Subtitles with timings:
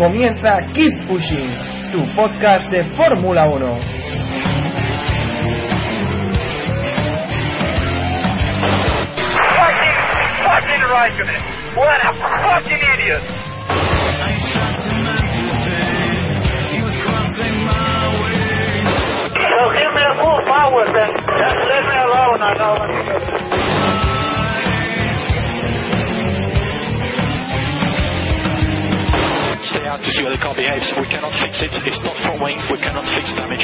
[0.00, 1.52] Comienza Keep Pushing,
[1.92, 3.60] tu podcast de Fórmula 1.
[9.58, 9.98] Fucking,
[10.40, 11.42] fucking Raikkonen.
[11.76, 13.24] What a fucking idiot.
[19.36, 21.12] So give me a full power then.
[21.12, 23.59] Just leave me alone, I know
[29.70, 30.90] stay out to see how the car behaves.
[30.98, 31.70] We cannot fix it.
[31.86, 32.58] It's not front wing.
[32.74, 33.62] We cannot fix damage.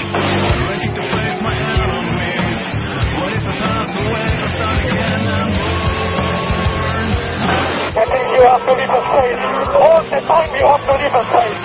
[7.96, 9.42] I think you have to leave a space.
[9.82, 11.58] All the time you have to leave a space.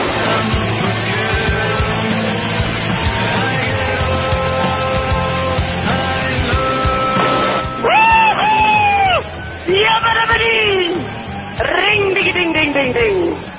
[11.62, 13.51] Ring ding ding ding ding ding.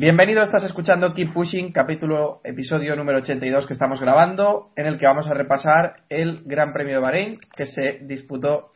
[0.00, 5.06] Bienvenido, estás escuchando Keep Pushing, capítulo, episodio número 82 que estamos grabando, en el que
[5.06, 8.68] vamos a repasar el Gran Premio de Bahrein, que se disputó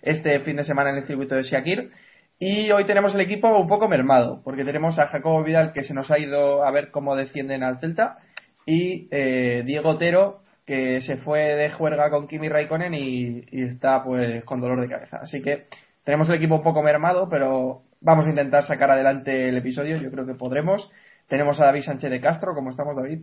[0.00, 1.90] este fin de semana en el circuito de Shakir.
[2.38, 5.92] Y hoy tenemos el equipo un poco mermado, porque tenemos a Jacobo Vidal, que se
[5.92, 8.16] nos ha ido a ver cómo descienden al Celta,
[8.64, 14.02] y eh, Diego Otero, que se fue de juerga con Kimi Raikkonen y, y está
[14.02, 15.18] pues con dolor de cabeza.
[15.20, 15.66] Así que
[16.04, 20.10] tenemos el equipo un poco mermado, pero vamos a intentar sacar adelante el episodio, yo
[20.10, 20.90] creo que podremos.
[21.28, 23.20] Tenemos a David Sánchez de Castro, ¿cómo estamos David?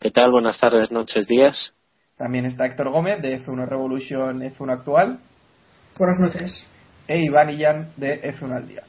[0.00, 0.30] ¿Qué tal?
[0.30, 1.74] Buenas tardes, noches, días.
[2.16, 5.18] También está Héctor Gómez de F1 Revolution F1 Actual
[5.96, 6.66] Buenas noches.
[7.06, 8.82] e Iván Illán de F1 Al Día.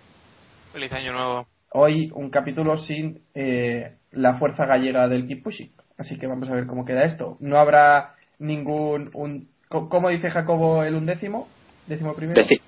[0.74, 1.48] Feliz año nuevo.
[1.72, 5.72] Hoy un capítulo sin eh, la fuerza gallega del Keep Pushing.
[5.98, 7.38] Así que vamos a ver cómo queda esto.
[7.40, 9.10] No habrá ningún...
[9.14, 11.48] Un, ¿Cómo dice Jacobo el undécimo?
[11.86, 12.42] ¿Décimo primero?
[12.42, 12.62] Deci-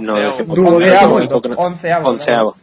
[0.00, 0.14] no,
[1.56, 2.08] Onceavo.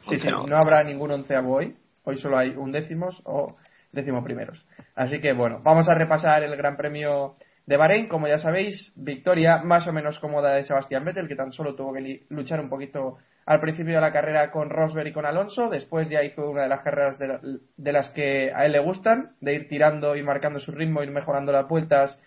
[0.09, 1.73] Sí, sí, no habrá ningún onceavo hoy.
[2.05, 3.53] Hoy solo hay undécimos o
[3.91, 4.65] décimo primeros.
[4.95, 7.35] Así que bueno, vamos a repasar el Gran Premio
[7.65, 8.07] de Bahrein.
[8.07, 11.93] Como ya sabéis, victoria más o menos cómoda de Sebastián Vettel, que tan solo tuvo
[11.93, 15.69] que luchar un poquito al principio de la carrera con Rosberg y con Alonso.
[15.69, 17.39] Después ya hizo una de las carreras de, la-
[17.77, 21.11] de las que a él le gustan, de ir tirando y marcando su ritmo, ir
[21.11, 22.17] mejorando las vueltas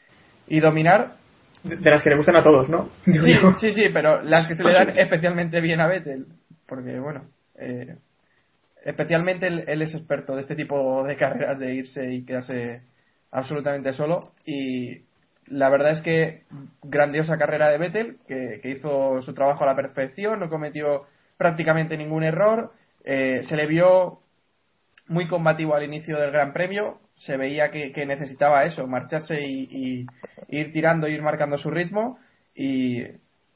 [0.46, 1.12] y dominar.
[1.62, 2.88] De, de las que le gustan a todos, ¿no?
[3.04, 3.12] Sí,
[3.60, 6.26] sí, sí, pero las que se le dan especialmente bien a Vettel.
[6.66, 7.96] Porque, bueno, eh,
[8.84, 12.82] especialmente él, él es experto de este tipo de carreras, de irse y quedarse
[13.30, 14.32] absolutamente solo.
[14.44, 15.02] Y
[15.46, 16.42] la verdad es que
[16.82, 21.02] grandiosa carrera de Vettel, que, que hizo su trabajo a la perfección, no cometió
[21.36, 22.72] prácticamente ningún error.
[23.04, 24.20] eh, se le vio
[25.08, 26.98] muy combativo al inicio del Gran Premio.
[27.16, 30.06] Se veía que, que necesitaba eso, marcharse y,
[30.48, 32.18] ir tirando, ir marcando su ritmo.
[32.54, 33.02] Y,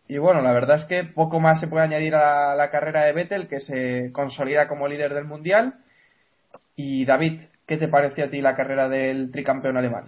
[0.09, 3.13] y bueno, la verdad es que poco más se puede añadir a la carrera de
[3.13, 5.75] Vettel, que se consolida como líder del mundial.
[6.75, 10.05] Y David, ¿qué te parece a ti la carrera del tricampeón alemán?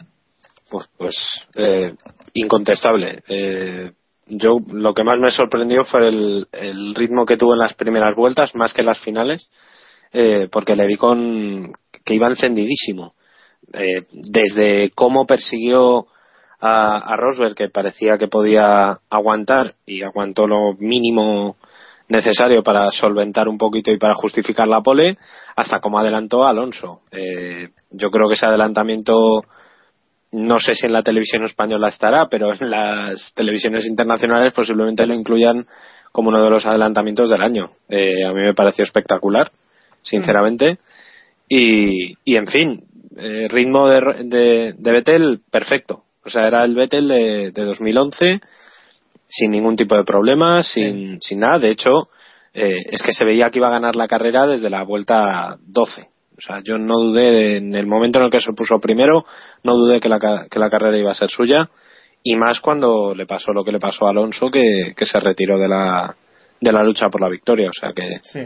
[0.70, 1.94] Pues, pues eh,
[2.34, 3.22] incontestable.
[3.28, 3.92] Eh,
[4.26, 8.16] yo lo que más me sorprendió fue el, el ritmo que tuvo en las primeras
[8.16, 9.50] vueltas, más que en las finales,
[10.12, 11.72] eh, porque le vi con
[12.04, 13.14] que iba encendidísimo.
[13.72, 16.06] Eh, desde cómo persiguió
[16.60, 21.56] a, a Rosberg, que parecía que podía aguantar y aguantó lo mínimo
[22.08, 25.16] necesario para solventar un poquito y para justificar la pole,
[25.56, 27.00] hasta cómo adelantó a Alonso.
[27.10, 29.42] Eh, yo creo que ese adelantamiento
[30.32, 35.14] no sé si en la televisión española estará, pero en las televisiones internacionales posiblemente lo
[35.14, 35.66] incluyan
[36.10, 37.70] como uno de los adelantamientos del año.
[37.88, 39.50] Eh, a mí me pareció espectacular,
[40.00, 40.78] sinceramente.
[41.48, 42.84] Y, y en fin,
[43.16, 46.04] eh, ritmo de, de, de Vettel perfecto.
[46.24, 48.40] O sea, era el Vettel de, de 2011
[49.28, 51.58] sin ningún tipo de problema, sin, sin nada.
[51.58, 52.08] De hecho,
[52.54, 56.08] eh, es que se veía que iba a ganar la carrera desde la vuelta 12.
[56.36, 59.24] O sea, yo no dudé, de- en el momento en el que se puso primero,
[59.62, 60.18] no dudé que la,
[60.50, 61.68] que la carrera iba a ser suya.
[62.22, 65.58] Y más cuando le pasó lo que le pasó a Alonso, que, que se retiró
[65.58, 66.14] de la,
[66.60, 67.68] de la lucha por la victoria.
[67.70, 68.40] O sea que Sí.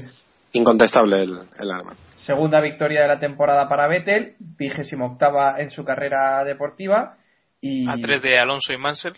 [0.56, 1.94] Incontestable el, el arma.
[2.16, 7.16] Segunda victoria de la temporada para Vettel, vigésimo octava en su carrera deportiva
[7.60, 9.14] y, A tres de Alonso y Mansell.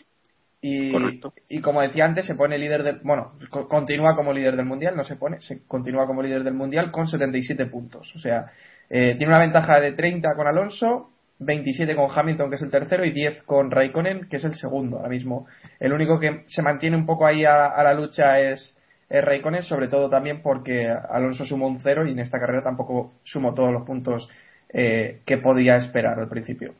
[0.60, 1.32] y, Correcto.
[1.48, 4.96] y como decía antes, se pone líder del, bueno, co- continúa como líder del mundial,
[4.96, 8.12] no se pone, se continúa como líder del mundial con 77 puntos.
[8.14, 8.46] O sea,
[8.90, 11.10] eh, tiene una ventaja de 30 con Alonso,
[11.40, 14.96] 27 con Hamilton, que es el tercero, y 10 con Raikkonen, que es el segundo
[14.96, 15.46] ahora mismo.
[15.78, 18.76] El único que se mantiene un poco ahí a, a la lucha es,
[19.08, 23.12] es Raikkonen, sobre todo también porque Alonso sumó un cero y en esta carrera tampoco
[23.24, 24.28] sumó todos los puntos
[24.72, 26.72] eh, que podía esperar al principio.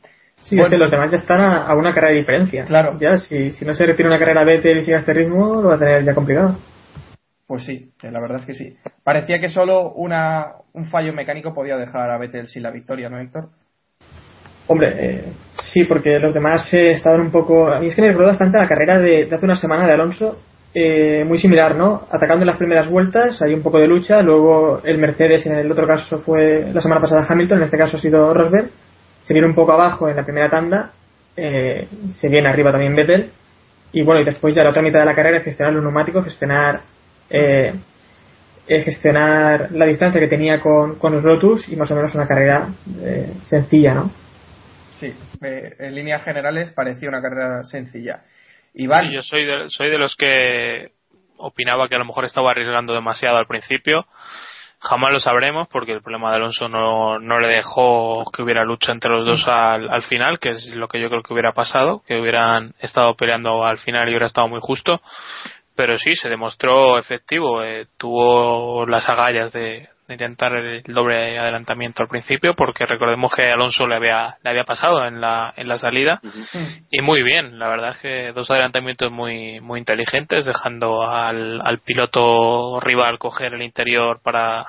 [0.43, 0.67] Sí, Bueno.
[0.67, 2.65] es que los demás ya están a, a una carrera de diferencia.
[2.65, 2.97] Claro.
[3.01, 5.69] Ya, si, si no se retira una carrera Vettel y sigue a este ritmo, lo
[5.71, 6.57] va a tener ya complicado.
[7.47, 8.77] Pues sí, eh, la verdad es que sí.
[9.03, 13.19] Parecía que solo una, un fallo mecánico podía dejar a Vettel sin la victoria, ¿no,
[13.19, 13.49] Héctor?
[14.67, 15.25] Hombre, eh,
[15.73, 17.69] sí, porque los demás eh, estaban un poco.
[17.73, 19.95] A mí es que me recuerda bastante la carrera de, de hace una semana de
[19.95, 20.39] Alonso,
[20.75, 22.07] eh, muy similar, ¿no?
[22.11, 25.71] Atacando en las primeras vueltas, hay un poco de lucha, luego el Mercedes, en el
[25.71, 28.71] otro caso fue la semana pasada Hamilton, en este caso ha sido Rosberg,
[29.23, 30.93] se viene un poco abajo en la primera tanda,
[31.37, 33.31] eh, se viene arriba también Vettel,
[33.93, 36.25] y bueno, y después ya la otra mitad de la carrera es gestionar los neumáticos,
[36.25, 36.81] gestionar.
[37.31, 37.73] Eh,
[38.83, 42.69] gestionar la distancia que tenía con, con los Lotus y más o menos una carrera
[43.01, 44.11] eh, sencilla, ¿no?
[44.93, 48.25] Sí, eh, en líneas generales parecía una carrera sencilla.
[49.13, 50.93] Yo soy de, soy de los que
[51.39, 54.07] opinaba que a lo mejor estaba arriesgando demasiado al principio.
[54.81, 58.93] Jamás lo sabremos porque el problema de Alonso no, no le dejó que hubiera lucha
[58.93, 62.03] entre los dos al, al final, que es lo que yo creo que hubiera pasado,
[62.07, 65.01] que hubieran estado peleando al final y hubiera estado muy justo.
[65.75, 67.63] Pero sí, se demostró efectivo.
[67.63, 73.87] eh, tuvo las agallas de intentar el doble adelantamiento al principio, porque recordemos que Alonso
[73.87, 76.21] le había, le había pasado en la, en la salida.
[76.91, 81.79] Y muy bien, la verdad es que dos adelantamientos muy, muy inteligentes, dejando al, al
[81.81, 84.67] piloto rival coger el interior para,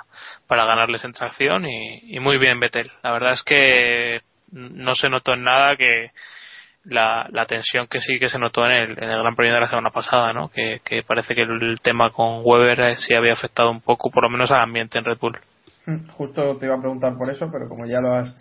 [0.47, 2.91] para ganarles en tracción y, y muy bien Vettel.
[3.03, 4.21] La verdad es que
[4.51, 6.11] no se notó en nada que
[6.89, 9.61] la, la tensión que sí que se notó en el, en el Gran Premio de
[9.61, 10.49] la semana pasada, ¿no?
[10.49, 14.23] Que, que parece que el tema con Weber eh, sí había afectado un poco, por
[14.23, 15.37] lo menos al ambiente en Red Bull.
[15.85, 18.35] mm, justo te iba a preguntar por eso, pero como ya lo has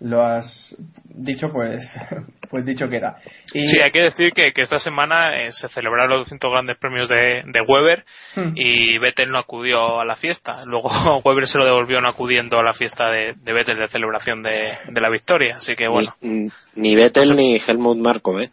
[0.00, 0.74] lo has
[1.04, 1.82] dicho, pues
[2.50, 3.18] pues dicho queda.
[3.52, 6.78] Y Sí, hay que decir que, que esta semana eh, se celebraron los 200 grandes
[6.78, 8.04] premios de, de Weber
[8.36, 8.52] Hmm.
[8.54, 10.64] y Vettel no acudió a la fiesta.
[10.66, 10.88] Luego
[11.24, 14.78] Weber se lo devolvió no acudiendo a la fiesta de, de Vettel de celebración de,
[14.88, 15.56] de la victoria.
[15.56, 18.50] Así que bueno, Ni, ni Vettel ni Helmut Marko, ¿eh?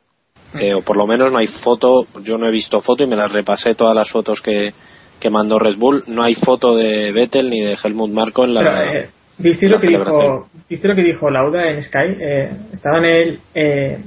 [0.53, 3.15] Eh, o por lo menos no hay foto, yo no he visto foto y me
[3.17, 4.73] las repasé todas las fotos que,
[5.19, 6.03] que mandó Red Bull.
[6.07, 8.59] No hay foto de Vettel ni de Helmut Marko en la.
[8.61, 12.17] Pero, eh, ¿viste, la lo que dijo, ¿Viste lo que dijo Lauda en Sky?
[12.19, 13.39] Eh, estaba en el.
[13.53, 13.97] Eh,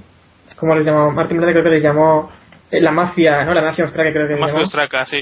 [0.58, 1.10] ¿Cómo les llamó?
[1.12, 2.30] Martín creo que les llamó.
[2.70, 3.52] eh, la mafia, ¿no?
[3.54, 4.62] La mafia austral creo que les más llamó.
[4.62, 5.18] Ostraca, sí.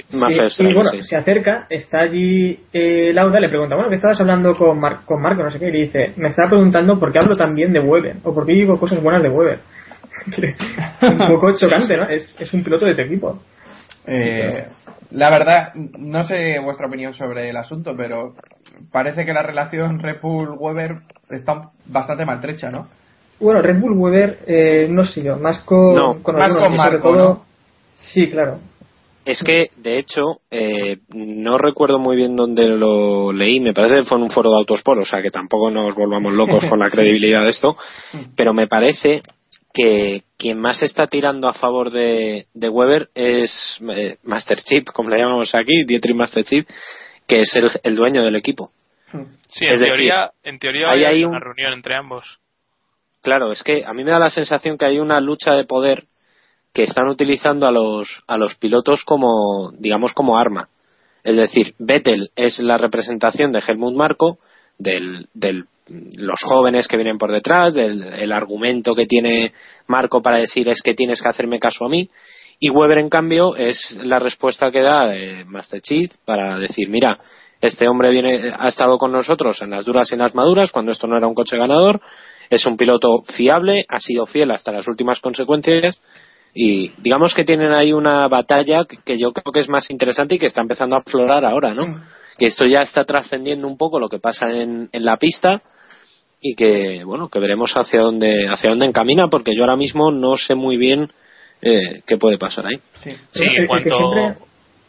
[0.50, 1.02] Sí, y bueno, sí.
[1.02, 5.20] se acerca, está allí eh, Lauda, le pregunta, bueno, ¿qué estabas hablando con, Mar- con
[5.22, 5.42] Marco?
[5.42, 7.80] No sé qué, y le dice, me estaba preguntando por qué hablo tan bien de
[7.80, 9.58] Weber, o por qué digo cosas buenas de Weber.
[11.02, 12.04] Un poco chocante, ¿no?
[12.08, 13.38] Es, es un piloto de tu equipo.
[14.06, 14.66] Eh,
[15.12, 18.34] la verdad, no sé vuestra opinión sobre el asunto, pero
[18.92, 20.98] parece que la relación Red Bull-Weber
[21.30, 22.88] está bastante maltrecha, ¿no?
[23.40, 26.78] Bueno, Red Bull Weber, eh, no sé yo, más con, No, con más algunos, con
[26.78, 27.44] sobre Marco, todo- ¿no?
[27.96, 28.58] Sí, claro.
[29.24, 34.02] Es que, de hecho, eh, no recuerdo muy bien dónde lo leí, me parece que
[34.04, 36.88] fue en un foro de Autosport, o sea que tampoco nos volvamos locos con la
[36.90, 37.76] credibilidad de esto,
[38.36, 39.20] pero me parece
[39.74, 45.10] que quien más está tirando a favor de, de Weber es eh, Master Chip, como
[45.10, 46.66] le llamamos aquí, Dietrich Master Chip,
[47.28, 48.70] que es el, el dueño del equipo.
[49.48, 52.38] Sí, Es en decir, teoría, en teoría hay una un- reunión entre ambos.
[53.22, 56.04] Claro, es que a mí me da la sensación que hay una lucha de poder
[56.72, 60.68] que están utilizando a los, a los pilotos como, digamos, como arma.
[61.24, 64.38] Es decir, Vettel es la representación de Helmut Marko,
[64.78, 69.52] del, del los jóvenes que vienen por detrás, del el argumento que tiene
[69.86, 72.10] Marco para decir es que tienes que hacerme caso a mí,
[72.60, 77.18] y Weber en cambio es la respuesta que da eh, Master Chief para decir mira
[77.60, 80.92] este hombre viene ha estado con nosotros en las duras y en las maduras cuando
[80.92, 82.00] esto no era un coche ganador
[82.50, 86.00] es un piloto fiable ha sido fiel hasta las últimas consecuencias
[86.54, 90.38] y digamos que tienen ahí una batalla que- yo creo que es más interesante y
[90.38, 92.00] que está empezando a aflorar ahora no
[92.38, 95.60] que esto ya está trascendiendo un poco lo que pasa en, en la pista
[96.40, 100.36] y que bueno que veremos hacia dónde hacia dónde encamina porque yo ahora mismo no
[100.36, 101.08] sé muy bien
[101.62, 102.80] eh, qué puede pasar ahí.
[102.94, 104.36] Sí, Sí, en cuanto,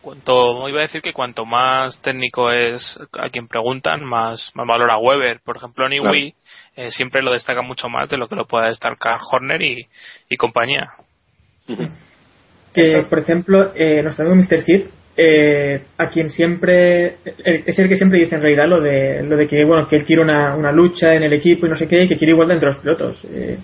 [0.01, 4.97] cuanto iba a decir que cuanto más técnico es a quien preguntan, más, más valora
[4.97, 5.39] Weber.
[5.43, 6.33] Por ejemplo, Niwi
[6.75, 9.87] eh, siempre lo destaca mucho más de lo que lo pueda destacar Horner y,
[10.29, 10.91] y compañía.
[12.73, 14.63] Que, por ejemplo, eh, nuestro amigo Mr.
[14.63, 14.87] Chip,
[15.21, 19.35] eh, a quien siempre eh, es el que siempre dice en realidad lo de lo
[19.35, 21.89] de que bueno que él quiere una, una lucha en el equipo y no sé
[21.89, 23.57] qué y que quiere igualdad entre los pilotos eh,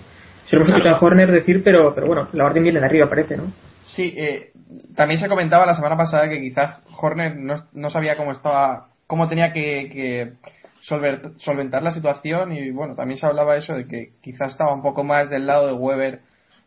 [0.46, 3.06] se lo hemos escuchado a Horner decir pero pero bueno la orden viene de arriba
[3.08, 3.44] parece no
[3.84, 4.50] Sí, eh,
[4.96, 9.28] también se comentaba la semana pasada que quizás Horner no, no sabía cómo estaba, cómo
[9.28, 10.32] tenía que, que
[10.82, 14.82] solver- solventar la situación y bueno, también se hablaba eso de que quizás estaba un
[14.82, 16.18] poco más del lado de Weber,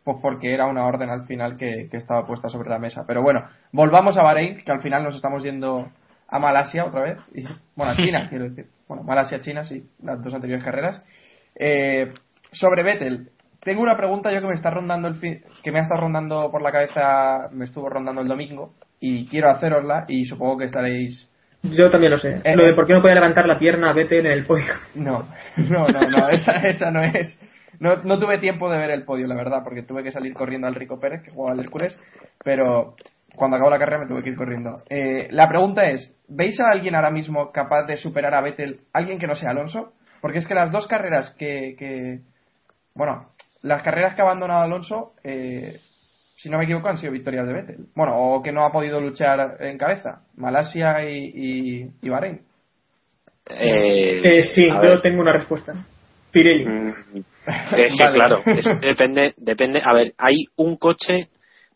[0.02, 3.04] pues porque era una orden al final que, que estaba puesta sobre la mesa.
[3.06, 5.90] Pero bueno, volvamos a Bahrein, que al final nos estamos yendo
[6.26, 7.42] a Malasia otra vez, y,
[7.76, 8.64] bueno, a China, quiero decir.
[8.88, 11.06] Bueno, Malasia, China, sí, las dos anteriores carreras.
[11.54, 12.12] Eh,
[12.50, 13.28] sobre Vettel,
[13.62, 16.50] tengo una pregunta yo que me está rondando el fin- que me ha estado rondando
[16.50, 21.28] por la cabeza, me estuvo rondando el domingo y quiero hacerosla y supongo que estaréis
[21.62, 22.74] yo también lo sé Eh, lo de eh.
[22.74, 25.26] por qué no puede levantar la pierna a Vettel en el podio no,
[25.56, 27.38] no, no, no, esa, esa no es.
[27.78, 30.66] No, no tuve tiempo de ver el podio, la verdad, porque tuve que salir corriendo
[30.66, 31.98] al Rico Pérez, que jugaba al Hércules,
[32.44, 32.94] pero
[33.36, 34.74] cuando acabó la carrera me tuve que ir corriendo.
[34.90, 39.18] Eh, la pregunta es, ¿veis a alguien ahora mismo capaz de superar a Vettel, alguien
[39.18, 39.92] que no sea Alonso?
[40.20, 42.18] Porque es que las dos carreras que, que
[42.94, 43.28] bueno,
[43.62, 45.76] las carreras que ha abandonado Alonso, eh,
[46.36, 47.76] si no me equivoco, han sido victorias de Vettel.
[47.94, 52.40] Bueno, o que no ha podido luchar en cabeza, Malasia y, y, y Bahrein.
[53.48, 55.00] Eh, Eh, sí yo ver.
[55.00, 55.74] tengo una respuesta
[56.30, 56.88] Pirelli Mm,
[57.76, 58.14] Es que Vale.
[58.14, 59.82] claro, es depende, depende.
[59.84, 61.28] A ver, hay un coche,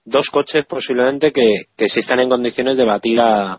[0.04, 1.42] dos coches posiblemente que,
[1.76, 3.58] que sí están en condiciones de batir a,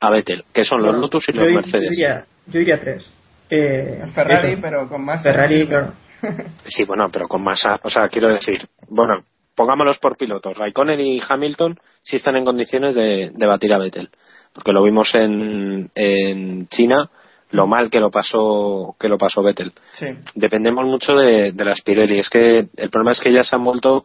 [0.00, 1.84] a Vettel, que son los Bueno, Lotus y yo los Mercedes.
[1.84, 3.12] Yo diría, yo diría tres.
[3.50, 4.62] Eh, Ferrari, eso.
[4.62, 5.22] pero con más.
[5.22, 5.92] Ferrari, claro.
[6.66, 9.24] Sí, bueno, pero con más, a- o sea, quiero decir, bueno,
[9.54, 10.56] pongámoslos por pilotos.
[10.56, 14.08] Raikkonen y Hamilton sí están en condiciones de, de batir a Vettel,
[14.54, 17.10] porque lo vimos en, en China,
[17.50, 19.72] lo mal que lo pasó que lo pasó Vettel.
[19.94, 20.06] Sí.
[20.34, 22.18] dependemos mucho de, de las Pirelli.
[22.18, 24.04] Es que el problema es que ya se han vuelto,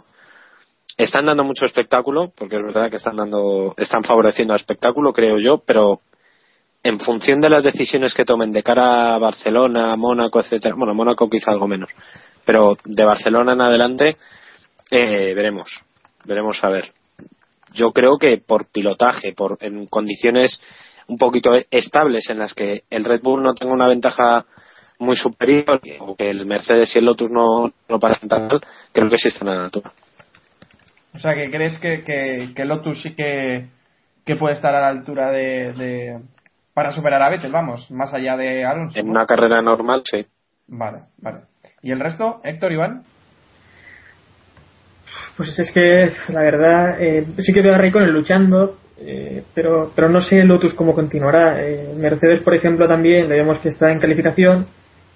[0.97, 5.37] están dando mucho espectáculo, porque es verdad que están dando, están favoreciendo al espectáculo, creo
[5.39, 5.99] yo, pero
[6.85, 11.27] en función de las decisiones que tomen de cara a Barcelona, Mónaco, etcétera, bueno, Mónaco
[11.27, 11.89] quizá algo menos,
[12.45, 14.17] pero de Barcelona en adelante
[14.91, 15.81] eh, veremos,
[16.25, 16.91] veremos a ver.
[17.73, 20.61] Yo creo que por pilotaje, por en condiciones
[21.07, 24.45] un poquito estables en las que el Red Bull no tenga una ventaja
[24.99, 28.61] muy superior o que el Mercedes y el Lotus no, no pasen tan mal,
[28.93, 29.91] creo que sí están a la altura.
[31.15, 33.69] O sea, que crees que, que, que Lotus sí que,
[34.37, 36.19] puede estar a la altura de-
[36.75, 38.99] para superar a Vettel, vamos, más allá de Alonso.
[38.99, 39.13] En ¿no?
[39.13, 40.25] una carrera normal, sí.
[40.67, 41.39] Vale, vale.
[41.81, 42.41] ¿Y el resto?
[42.43, 43.03] Héctor, Iván.
[45.37, 50.09] Pues es que, la verdad, eh, sí que veo a Raikkonen luchando, eh, pero, pero
[50.09, 51.63] no sé Lotus cómo continuará.
[51.63, 54.67] Eh, Mercedes, por ejemplo, también le vemos que está en calificación,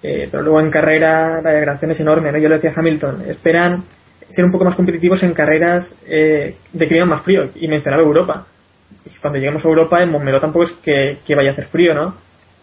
[0.02, 2.32] eh, pero luego en carrera la degradación es enorme.
[2.32, 2.38] ¿no?
[2.38, 3.84] Yo lo decía a Hamilton, esperan
[4.30, 8.46] ser un poco más competitivos en carreras eh, de clima más frío, y mencionaba Europa.
[9.06, 11.94] Y cuando lleguemos a Europa, en Montmeló tampoco es que, que vaya a hacer frío,
[11.94, 12.14] ¿no?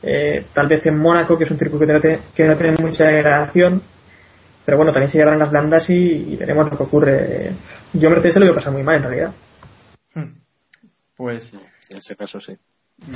[0.04, 2.78] Eh, tal vez en Mónaco, que es un circuito que no tiene, que no tiene
[2.80, 3.82] mucha degradación,
[4.66, 7.52] pero bueno, también se llevarán las blandas y, y veremos lo que ocurre.
[7.94, 9.32] Yo a Mercedes se lo voy a pasar muy mal en realidad.
[11.16, 11.52] Pues
[11.90, 12.54] En ese caso, sí.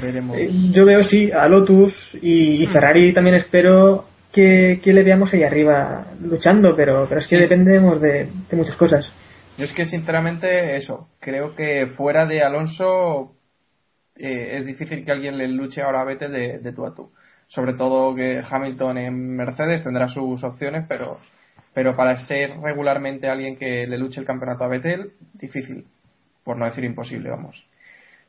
[0.01, 0.37] veremos.
[0.37, 5.31] Eh, Yo veo sí a Lotus y, y Ferrari también espero que, que le veamos
[5.33, 7.41] ahí arriba luchando, pero, pero es que Sí.
[7.41, 9.11] dependemos de, de muchas cosas.
[9.57, 13.35] Yo es que sinceramente eso, creo que fuera de Alonso
[14.15, 17.11] eh, es difícil que alguien le luche ahora a Vettel de, de tú a tú.
[17.47, 21.17] Sobre todo que Hamilton en Mercedes tendrá sus opciones, pero,
[21.73, 25.85] pero para ser regularmente alguien que le luche el campeonato a Vettel, difícil,
[26.43, 27.61] por no decir imposible, vamos.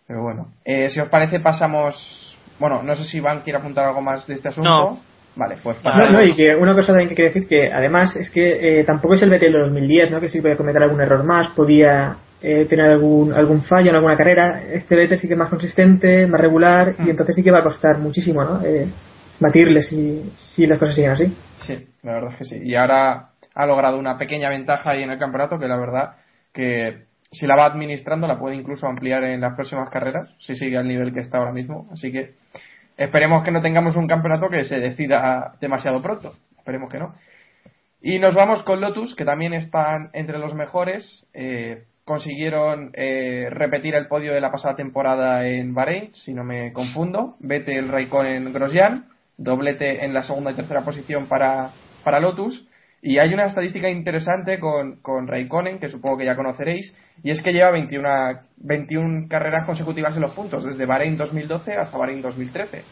[0.07, 4.03] Pero bueno, eh, si os parece pasamos, bueno, no sé si Iván quiere apuntar algo
[4.03, 4.71] más de este asunto.
[4.71, 5.12] No.
[5.37, 6.13] Vale, pues No, pasamos.
[6.13, 9.15] no, y que una cosa también que quiero decir que además es que eh, tampoco
[9.15, 10.21] es el de 2010, ¿no?
[10.21, 14.17] Que sí podía cometer algún error más, podía eh, tener algún algún fallo en alguna
[14.17, 14.63] carrera.
[14.73, 17.07] Este Vettel sí que es más consistente, más regular Mm.
[17.07, 18.61] y entonces sí que va a costar muchísimo, ¿no?
[18.65, 18.87] Eh,
[19.41, 21.37] batirle si, si las cosas siguen así.
[21.67, 22.61] Sí, la verdad es que sí.
[22.63, 26.11] Y ahora ha logrado una pequeña ventaja ahí en el campeonato que la verdad
[26.53, 30.77] que si la va administrando la puede incluso ampliar en las próximas carreras, si sigue
[30.77, 31.87] al nivel que está ahora mismo.
[31.93, 32.31] Así que
[32.97, 36.33] esperemos que no tengamos un campeonato que se decida demasiado pronto.
[36.59, 37.15] Esperemos que no.
[38.01, 41.29] Y nos vamos con Lotus, que también están entre los mejores.
[41.35, 46.73] Eh, consiguieron eh, repetir el podio de la pasada temporada en Bahrein, si no me
[46.73, 47.37] confundo.
[47.41, 49.07] Vettel, Raikkonen, Grosjean.
[49.37, 51.71] Doblete en la segunda y tercera posición para
[52.03, 52.67] para Lotus.
[53.05, 57.43] Y hay una estadística interesante con, con Raikkonen, que supongo que ya conoceréis, y es
[57.43, 58.09] que lleva 21,
[58.59, 62.83] 21 carreras consecutivas en los puntos, desde Bahrein 2012 hasta Bahrein 2013.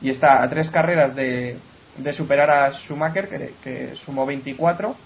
[0.00, 1.56] Y está a tres carreras de,
[1.98, 4.96] de superar a Schumacher, que, que sumó 24,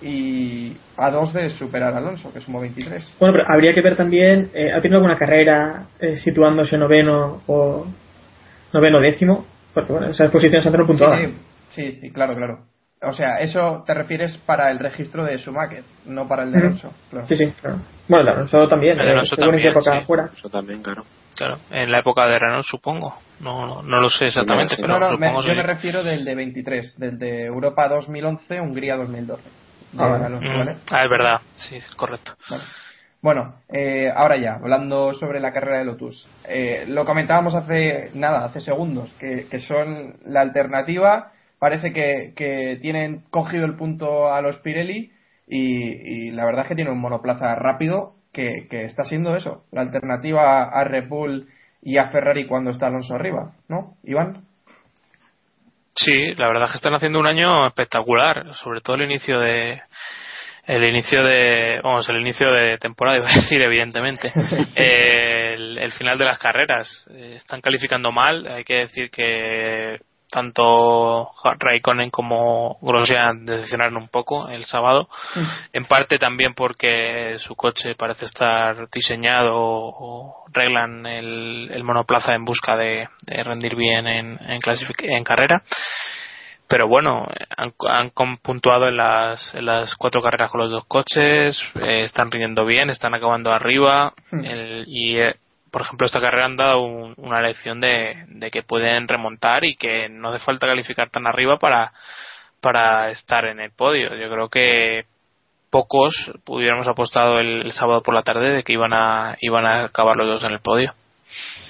[0.00, 3.16] y a dos de superar a Alonso, que sumó 23.
[3.20, 7.86] Bueno, pero habría que ver también, eh, ¿ha tenido alguna carrera eh, situándose noveno o
[8.72, 9.44] noveno décimo?
[9.74, 11.20] Porque bueno, esas posiciones han puntuadas.
[11.20, 11.34] Sí,
[11.70, 12.75] sí, sí, claro, claro.
[13.08, 16.92] O sea, eso te refieres para el registro de Schumacher, no para el de Alonso.
[17.10, 17.26] Claro.
[17.26, 17.78] Sí, sí, claro.
[18.08, 18.98] Bueno, el Alonso también.
[19.00, 20.06] El Alonso eh, también, época sí.
[20.06, 20.24] fuera.
[20.32, 21.04] Eso también, claro.
[21.34, 23.14] Claro, en la época de Renault supongo.
[23.40, 26.24] No, no, no lo sé exactamente, Sí, pero No, no, me- yo me refiero del
[26.24, 29.42] de 23, del de Europa 2011, Hungría 2012.
[29.92, 30.24] de Ah, vale.
[30.24, 30.76] Alonso, Mm, ¿vale?
[30.90, 32.32] ah, es verdad, sí, correcto.
[32.50, 32.64] Vale.
[33.22, 36.26] Bueno, eh, ahora ya, hablando sobre la carrera de Lotus.
[36.48, 41.32] Eh, lo comentábamos hace nada, hace segundos, que, que son la alternativa.
[41.58, 45.10] Parece que, que tienen cogido el punto a los Pirelli
[45.46, 49.64] y, y la verdad es que tiene un monoplaza rápido que, que está siendo eso,
[49.72, 51.46] la alternativa a Red Bull
[51.82, 54.42] y a Ferrari cuando está Alonso arriba, ¿no, Iván?
[55.94, 59.80] Sí, la verdad es que están haciendo un año espectacular, sobre todo el inicio de
[60.66, 64.32] el inicio de vamos el inicio de temporada iba a decir evidentemente
[64.76, 70.00] Eh, el, el final de las carreras Eh, están calificando mal hay que decir que
[70.30, 75.08] tanto Raikkonen como Grosjean decepcionaron un poco el sábado.
[75.72, 82.44] En parte también porque su coche parece estar diseñado o reglan el, el monoplaza en
[82.44, 84.60] busca de, de rendir bien en, en,
[85.00, 85.62] en carrera.
[86.68, 91.56] Pero bueno han, han puntuado en las, en las cuatro carreras con los dos coches
[91.80, 94.44] eh, están rindiendo bien están acabando arriba Hmm.
[94.44, 95.36] el- y eh,
[95.70, 99.76] por ejemplo esta carrera han dado un- una lección de, de que pueden remontar y
[99.76, 101.92] que no hace falta calificar tan arriba para
[102.60, 105.04] para estar en el podio yo creo que
[105.70, 109.84] pocos hubiéramos apostado el, el sábado por la tarde de que iban a iban a
[109.86, 110.92] acabar los dos en el podio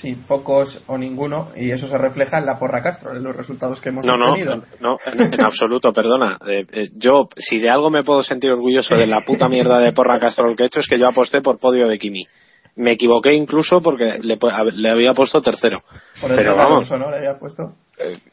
[0.03, 3.81] Sí, pocos o ninguno, y eso se refleja en la porra Castro, en los resultados
[3.81, 4.63] que hemos No, no, obtenido.
[4.81, 6.37] no, en, en absoluto, perdona.
[6.47, 9.93] Eh, eh, yo, si de algo me puedo sentir orgulloso de la puta mierda de
[9.93, 12.29] porra Castrol que he hecho, es que yo aposté por podio de Kimi.
[12.77, 14.39] Me equivoqué incluso porque le,
[14.75, 15.81] le había puesto tercero.
[16.21, 17.11] Por el Pero de vamos, Alonso, ¿no?
[17.11, 17.75] Le había puesto.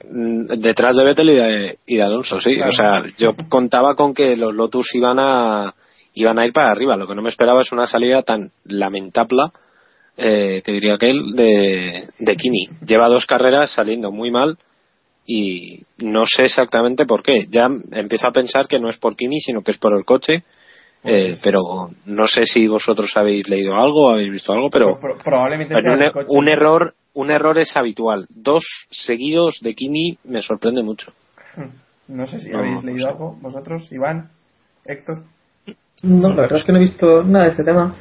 [0.10, 2.56] mm, detrás de Vettel y de, y de Alonso, sí.
[2.56, 2.70] Claro.
[2.70, 5.74] O sea, yo contaba con que los Lotus iban a,
[6.14, 6.98] iban a ir para arriba.
[6.98, 9.44] Lo que no me esperaba es una salida tan lamentable,
[10.18, 12.68] eh, te diría que él, de, de Kimi.
[12.86, 14.58] Lleva dos carreras saliendo muy mal
[15.26, 17.48] y no sé exactamente por qué.
[17.50, 20.44] Ya empiezo a pensar que no es por Kimi, sino que es por el coche.
[21.06, 25.18] Eh, Pues- pero no sé si vosotros habéis leído algo, habéis visto algo, pero Pro-
[25.24, 26.28] probablemente pero sea un, el e- coche.
[26.30, 28.26] un error un error es habitual.
[28.30, 31.12] Dos seguidos de Kimi me sorprende mucho.
[32.08, 33.12] No sé si No, habéis no leído sé.
[33.12, 34.30] algo, vosotros, Iván,
[34.84, 35.20] Héctor.
[36.02, 37.94] No, la verdad es que no he visto nada de este tema.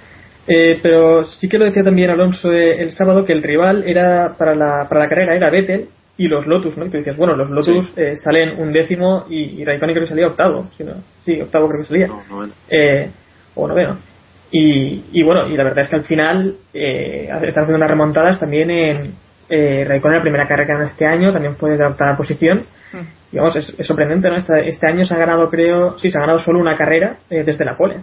[0.47, 4.35] Eh, pero sí que lo decía también Alonso eh, el sábado que el rival era
[4.38, 6.87] para la, para la carrera era Vettel y los Lotus, ¿no?
[6.87, 10.09] Y tú dices, bueno, los Lotus eh, salen un décimo y, y Raikkonen creo que
[10.11, 10.66] salía octavo.
[10.77, 10.94] si no-
[11.25, 12.07] sí, octavo creo que salía.
[12.07, 12.53] No, no, bueno.
[12.70, 13.11] Eh,
[13.55, 13.98] o noveno.
[14.51, 18.38] Y, y bueno, y la verdad es que al final eh, están haciendo unas remontadas
[18.38, 19.14] también en
[19.48, 22.64] eh, Raikkonen, la primera carrera que ganó este año, también fue de octava posición.
[23.33, 24.37] Y vamos, es, es sorprendente, ¿no?
[24.37, 27.42] Este, este año se ha ganado, creo, sí, se ha ganado solo una carrera eh,
[27.44, 27.96] desde la pole.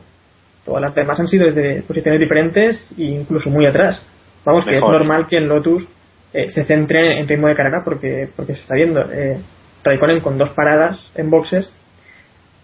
[0.65, 4.04] Todas las demás han sido desde posiciones diferentes e incluso muy atrás.
[4.43, 5.88] Vamos, que es normal que en Lotus
[6.34, 9.02] eh, se centre en ritmo de carrera porque, porque se está viendo.
[9.12, 9.39] Eh,
[9.84, 11.72] Raikkonen con dos paradas en boxes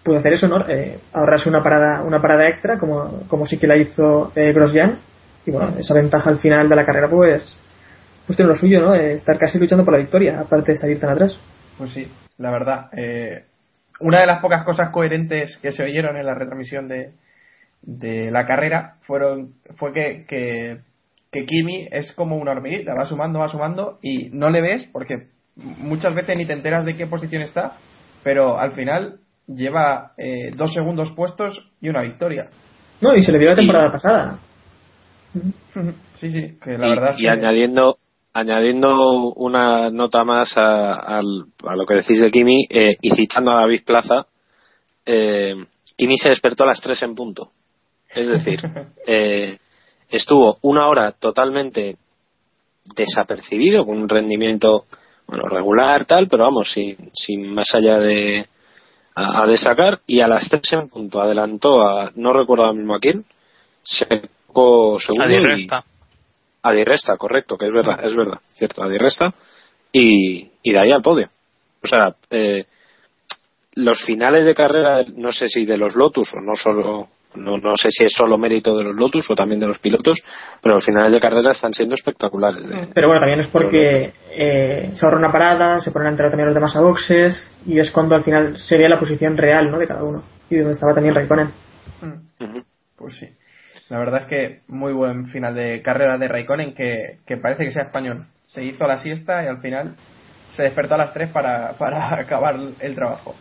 [0.06, 0.66] puede hacer eso, ¿no?
[0.68, 4.98] Eh, ahorrarse una parada, una parada extra, como, como sí que la hizo eh, Grosjean.
[5.44, 7.58] Y bueno, esa ventaja al final de la carrera, pues,
[8.24, 8.94] pues tiene lo suyo, ¿no?
[8.94, 11.38] Eh, estar casi luchando por la victoria, aparte de salir tan atrás.
[11.76, 12.06] Pues sí,
[12.38, 12.86] la verdad.
[12.96, 13.42] eh,
[13.98, 17.12] una de las pocas cosas coherentes que se oyeron en la retransmisión de,
[17.82, 20.78] de la carrera fueron fue que, que,
[21.32, 25.28] que Kimi es como una hormiguita, va sumando, va sumando y no le ves porque
[25.56, 27.76] muchas veces ni te enteras de qué posición está,
[28.22, 32.48] pero al final lleva eh, dos segundos puestos y una victoria.
[33.00, 34.38] No, y se le vio la Y- temporada pasada.
[36.20, 37.14] Sí, sí, que la y, verdad.
[37.18, 37.98] y que- añadiendo
[38.32, 43.50] añadiendo una nota más a, al- a lo que decís de Kimi eh, y citando
[43.52, 44.26] a David Plaza,
[45.06, 45.54] eh,
[45.96, 47.50] Kimi se despertó a las 3 en punto.
[48.14, 48.60] Es decir,
[49.06, 49.56] eh,
[50.10, 51.96] estuvo una hora totalmente
[52.94, 54.84] desapercibido, con un rendimiento
[55.26, 58.46] bueno regular, tal, pero vamos, sin, sin más allá de
[59.14, 62.94] a, a destacar, y a las 3 en punto adelantó a, no recuerdo ahora mismo
[62.94, 63.24] a quién,
[63.82, 64.06] se
[64.52, 65.84] colocó segundo Adi y- Resta.
[66.62, 69.32] Adi Resta, correcto, que es verdad, es verdad, cierto, Adi Resta,
[69.92, 71.28] y, y de ahí al podio.
[71.82, 72.64] O sea, eh,
[73.74, 77.72] los finales de carrera, no sé si de los Lotus o no solo, no, no
[77.76, 80.18] sé si es solo mérito de los Lotus o también de los pilotos,
[80.62, 82.68] pero los finales de carrera están siendo espectaculares.
[82.68, 86.30] de- Pero bueno, también es porque eh, se ahorra una parada, se ponen a entrar
[86.30, 89.70] también los demás a boxes y es cuando al final se ve la posición real
[89.70, 89.78] ¿no?
[89.78, 90.22] de cada uno.
[90.50, 91.50] Y donde estaba también Raikkonen.
[92.96, 93.28] Pues sí.
[93.90, 97.70] La verdad es que muy buen final de carrera de Raikkonen que, que parece que
[97.70, 98.24] sea español.
[98.42, 99.94] Se hizo la siesta y al final
[100.52, 103.34] se despertó a las 3 para, para acabar el trabajo.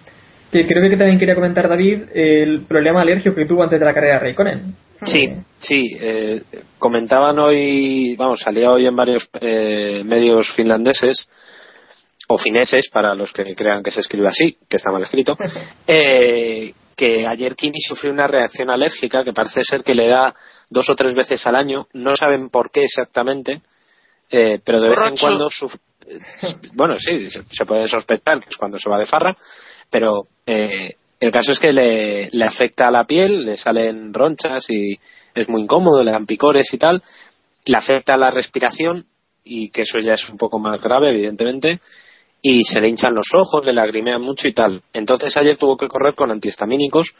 [0.51, 3.93] Que creo que también quería comentar David el problema alérgico que tuvo antes de la
[3.93, 4.75] carrera de Raikkonen.
[5.03, 5.97] Sí, Eh, sí.
[5.99, 6.41] eh,
[6.79, 11.27] comentaban hoy, vamos, salía hoy en varios eh, medios finlandeses
[12.27, 15.37] o fineses, para los que crean que se escribe así, que está mal escrito,
[15.87, 20.33] eh, que ayer Kimi sufrió una reacción alérgica que parece ser que le da
[20.69, 21.87] dos o tres veces al año.
[21.93, 23.61] No saben por qué exactamente,
[24.31, 25.49] eh, pero de vez en cuando.
[26.07, 26.19] eh,
[26.73, 29.35] bueno, sí, se, se puede sospechar que es cuando se va de farra,
[29.89, 34.97] pero eh, el caso es que le, afecta a la piel, le salen ronchas y
[35.33, 37.03] es muy incómodo, le dan picores y tal,
[37.65, 39.05] le afecta a la respiración
[39.43, 41.79] y que eso ya es un poco más grave, evidentemente,
[42.41, 44.81] y se le hinchan los ojos, le lagrimean mucho y tal.
[44.93, 47.15] Entonces ayer tuvo que correr con antihistamínicos,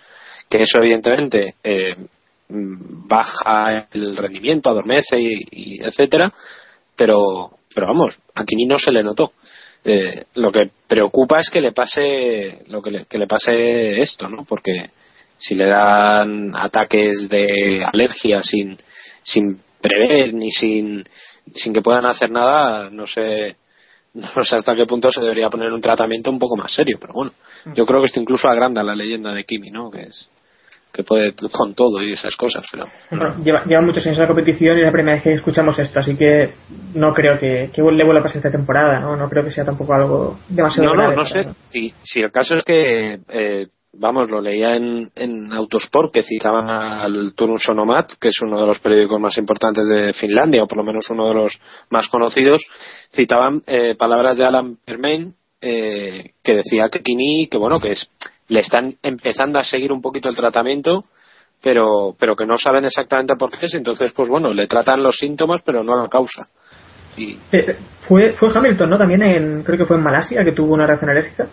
[0.50, 1.96] que eso evidentemente eh,
[2.48, 6.32] baja el rendimiento, adormece y, y etcétera,
[6.96, 9.34] pero pero vamos, a Kimi no se le notó.
[9.88, 14.28] Eh, lo que preocupa es que le pase lo que le, que le pase esto,
[14.28, 14.44] ¿no?
[14.44, 14.90] Porque
[15.38, 18.78] si le dan ataques de alergia sin
[19.22, 21.04] sin prever ni sin
[21.54, 23.58] sin que puedan hacer nada, no sé
[24.16, 27.14] no sé hasta qué punto se debería poner un tratamiento un poco más serio, pero
[27.14, 27.34] bueno,
[27.76, 29.92] yo creo que esto incluso agranda la leyenda de Kimi, ¿no?
[29.92, 30.30] Que es
[30.96, 34.28] que puede con todo y esas cosas, pero Bueno, lleva, lleva muchos años en la
[34.28, 36.54] competición y es la primera vez que escuchamos esto, así que
[36.94, 39.16] no creo que, que le vuelva a pasar esta temporada, ¿no?
[39.16, 41.46] No creo que sea tampoco algo demasiado No, no, grave no sé.
[41.66, 46.70] Si, si el caso es que, eh, vamos, lo leía en, en Autosport que citaban
[46.70, 50.78] al Turun Sonomat, que es uno de los periódicos más importantes de Finlandia, o por
[50.78, 52.64] lo menos uno de los más conocidos,
[53.14, 58.10] citaban eh, palabras de Alan Permain, eh, que decía que Kini, que bueno, que es,
[58.48, 61.06] le están empezando a seguir un poquito el tratamiento,
[61.62, 65.18] pero, pero que no saben exactamente por qué es, entonces, pues bueno, le tratan los
[65.18, 66.48] síntomas, pero no la causa.
[67.18, 67.78] Y, Eh,
[68.08, 68.98] fue, fue Hamilton, ¿no?
[68.98, 71.48] También en, creo que fue en Malasia que tuvo una reacción alérgica.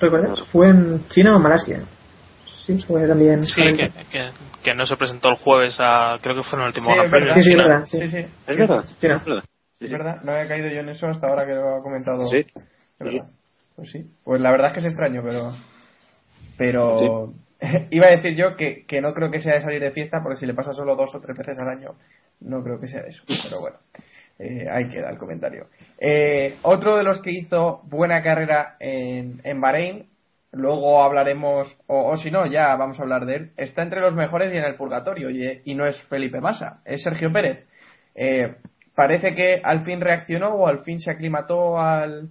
[0.00, 0.40] ¿Recuerdas?
[0.52, 1.82] Fue en China o en Malasia.
[2.66, 3.42] Sí, fue también.
[3.44, 4.30] Sí, que, que,
[4.62, 7.10] que no se presentó el jueves a, creo que fue en el último Sí, es
[7.10, 7.34] verdad.
[7.34, 7.62] Sí, sí, es China.
[7.68, 7.86] verdad.
[7.86, 7.98] Sí.
[7.98, 8.26] Sí, sí.
[8.46, 8.76] ¿Es verdad?
[8.76, 8.80] No.
[8.80, 9.44] ¿Es verdad?
[9.78, 9.96] Sí, Es sí.
[9.96, 12.26] verdad, no había caído yo en eso hasta ahora que lo ha comentado.
[12.28, 12.38] Sí.
[12.38, 13.26] Es verdad.
[13.76, 14.02] Pues sí.
[14.24, 15.52] Pues la verdad es que es extraño, pero.
[16.58, 17.32] Pero.
[17.90, 20.38] Iba a decir yo que, que no creo que sea de salir de fiesta, porque
[20.38, 21.94] si le pasa solo dos o tres veces al año,
[22.40, 23.24] no creo que sea eso.
[23.26, 23.76] Pero bueno,
[24.38, 25.66] eh, ahí queda el comentario.
[25.98, 30.06] Eh, otro de los que hizo buena carrera en, en Bahrein,
[30.52, 34.14] luego hablaremos, o, o si no, ya vamos a hablar de él, está entre los
[34.14, 37.68] mejores y en el purgatorio, y, y no es Felipe Massa, es Sergio Pérez.
[38.14, 38.54] Eh,
[38.94, 42.28] parece que al fin reaccionó o al fin se aclimató al,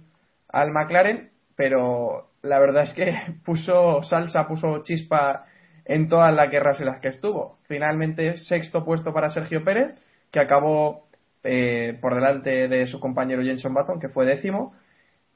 [0.50, 5.44] al McLaren, pero la verdad es que puso salsa, puso chispa
[5.84, 7.58] en todas las guerras en las que estuvo.
[7.66, 9.94] Finalmente, sexto puesto para Sergio Pérez,
[10.30, 11.06] que acabó
[11.44, 14.74] eh, por delante de su compañero Jenson Button, que fue décimo.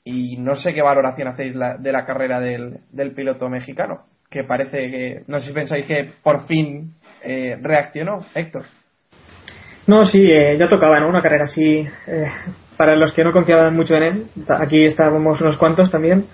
[0.05, 4.43] Y no sé qué valoración hacéis la- de la carrera del, del piloto mexicano, que
[4.45, 6.91] parece que, no sé si pensáis que por fin
[7.23, 8.65] eh, reaccionó, Héctor.
[9.87, 11.09] No, sí, eh, ya tocaba, ¿no?
[11.09, 11.87] Una carrera así.
[12.07, 12.27] eh,
[12.77, 16.27] para los que no confiaban mucho en él, aquí estábamos unos cuantos también.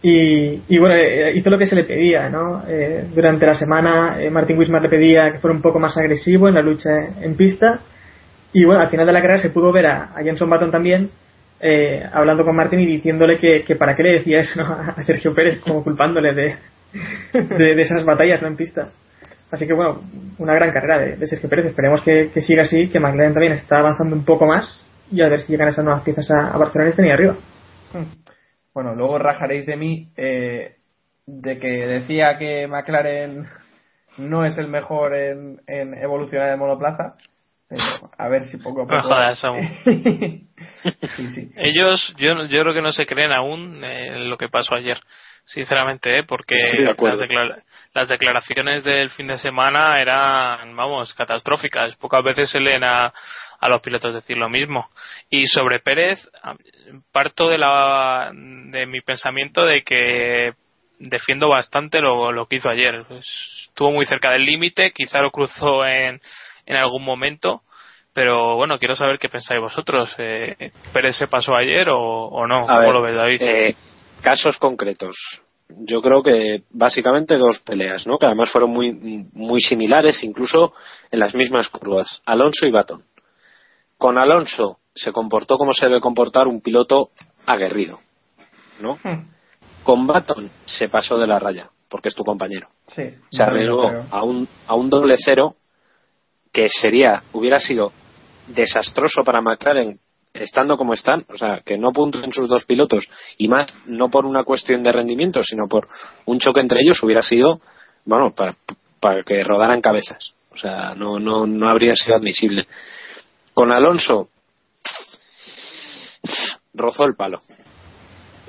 [0.00, 2.62] Y, y bueno, eh, hizo lo que se le pedía, ¿no?
[2.68, 6.48] Eh, durante la semana, eh, Martin Wismar le pedía que fuera un poco más agresivo
[6.48, 7.80] en la lucha en pista.
[8.52, 11.10] Y bueno, al final de la carrera se pudo ver a, a Jenson Button también
[11.60, 15.34] eh, hablando con Martin y diciéndole que, que para qué le decía eso a Sergio
[15.34, 16.56] Pérez, como culpándole de,
[17.32, 18.48] de, esas batallas ¿no?
[18.48, 18.90] en pista.
[19.50, 20.02] Así que bueno,
[20.38, 21.66] una gran carrera de, Sergio Pérez.
[21.66, 25.40] Esperemos que, siga así, que McLaren también está avanzando un poco más y a ver
[25.40, 27.36] si llegan esas nuevas piezas a, Barcelona y estén arriba.
[28.78, 30.76] Bueno, luego rajaréis de mí eh,
[31.26, 33.44] de que decía que McLaren
[34.18, 37.14] no es el mejor en, en evolucionar en monoplaza.
[37.68, 37.82] Pero
[38.16, 39.08] a ver si poco a No poco.
[39.14, 39.68] jodas, aún.
[39.84, 41.52] sí, sí.
[41.56, 45.00] Ellos, yo, yo creo que no se creen aún eh, lo que pasó ayer,
[45.44, 46.22] sinceramente, ¿eh?
[46.22, 47.18] porque Sí, de acuerdo.
[47.18, 47.62] las, declara-
[47.94, 51.96] las declaraciones del fin de semana eran, vamos, catastróficas.
[51.96, 53.12] Pocas veces se leen a,
[53.60, 54.88] a los pilotos decir lo mismo.
[55.30, 56.28] Y sobre Pérez,
[57.12, 60.52] parto de, la, de mi pensamiento de que
[61.00, 63.04] defiendo bastante lo, lo que hizo ayer.
[63.08, 63.26] Pues,
[63.68, 66.20] estuvo muy cerca del límite, quizá lo cruzó en,
[66.66, 67.62] en algún momento,
[68.12, 70.14] pero bueno, quiero saber qué pensáis vosotros.
[70.18, 72.64] Eh, ¿Pérez se pasó ayer o, o no?
[72.68, 73.42] A ¿Cómo ver, lo ves, David?
[73.42, 73.74] eh,
[74.22, 75.14] casos concretos.
[75.68, 78.18] yo creo que básicamente dos peleas, ¿no?
[78.18, 78.92] Que además fueron muy,
[79.32, 80.72] muy similares, incluso
[81.10, 82.20] en las mismas curvas.
[82.26, 83.04] Alonso y Baton.
[83.98, 87.10] Con Alonso se comportó como se debe comportar un piloto
[87.46, 88.00] aguerrido,
[88.80, 88.98] ¿no?
[89.02, 89.28] Hmm.
[89.82, 92.68] Con Baton se pasó de la raya, porque es tu compañero.
[92.88, 93.10] Sí.
[93.30, 95.56] Se arriesgó a un, a un doble cero
[96.52, 97.92] que sería, hubiera sido
[98.48, 99.98] desastroso para McLaren
[100.34, 104.26] estando como están, o sea, que no puntuen sus dos pilotos y más no por
[104.26, 105.88] una cuestión de rendimiento, sino por
[106.26, 107.60] un choque entre ellos hubiera sido,
[108.04, 108.54] bueno, para,
[109.00, 110.32] para que rodaran cabezas.
[110.52, 112.66] O sea, no, no, no habría sido admisible.
[113.58, 114.28] Con Alonso,
[116.74, 117.40] rozó el palo.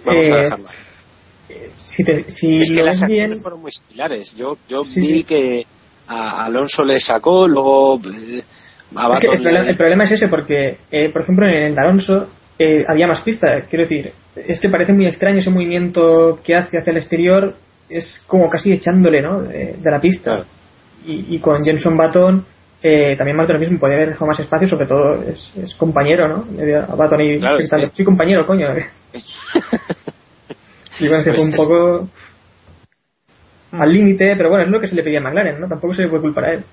[0.05, 0.67] Vamos a Eh, dejarlo.
[1.83, 4.35] Si, te, si es que las ves bien, acciones fueron muy similares.
[4.37, 5.23] Yo, yo Sí, vi sí.
[5.23, 5.63] que
[6.07, 8.43] a Alonso le sacó, luego eh,
[8.95, 11.55] a Es que el, problema, le- el problema es ese, porque, eh, por ejemplo, en
[11.73, 12.27] el Alonso
[12.59, 13.61] eh, había más pista.
[13.67, 17.55] Quiero decir, es que parece muy extraño ese movimiento que hace hacia el exterior,
[17.89, 19.41] es como casi echándole ¿no?
[19.41, 20.23] de, de la pista.
[20.35, 20.45] Claro.
[21.03, 22.45] Y, y con Jenson Baton,
[22.81, 25.75] eh, también más de lo mismo, podría haber dejado más espacio, sobre todo es, es
[25.75, 26.45] compañero, ¿no?
[26.89, 27.65] A Baton y Claro, sí.
[27.93, 28.67] sí, compañero, coño.
[30.99, 32.09] y bueno, que fue un Pues- poco
[33.71, 35.67] al límite, pero bueno, es lo que se le pedía a McLaren, ¿no?
[35.67, 36.63] Tampoco se le puede culpar a él.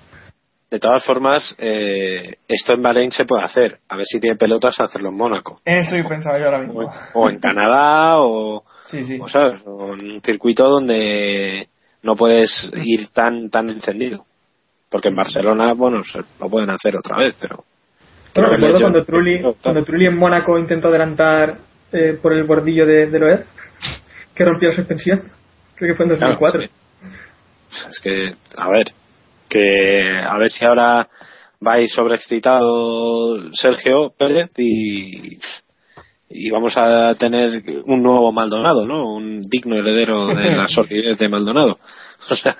[0.70, 3.78] De todas formas, eh, esto en Bahrein se puede hacer.
[3.88, 5.60] A ver si tiene pelotas a hacerlo en Mónaco.
[5.64, 6.92] Eso y pensaba yo ahora O, mismo.
[7.14, 9.18] o en Canadá, o, Sí, sí.
[9.20, 9.62] o, ¿sabes?
[9.64, 11.68] o en un circuito donde
[12.02, 14.24] no puedes ir tan tan encendido.
[14.90, 17.64] Porque en Barcelona, bueno, se lo pueden hacer otra vez, pero.
[18.34, 21.58] Bueno, recuerdo cuando Trulli, cuando Trulli en Mónaco intentó adelantar
[21.92, 23.44] eh, por el bordillo de, de Loeb,
[24.34, 25.22] que rompió la suspensión.
[25.74, 26.60] Creo que fue en Claro, 2004.
[26.62, 26.70] sí.
[27.90, 28.86] Es que, a ver,
[29.48, 31.08] que a ver si ahora
[31.60, 35.38] vais sobreexcitado Sergio Pérez y,
[36.28, 39.12] y vamos a tener un nuevo Maldonado, ¿no?
[39.14, 41.78] Un digno heredero de la solidez de Maldonado.
[42.30, 42.56] O sea,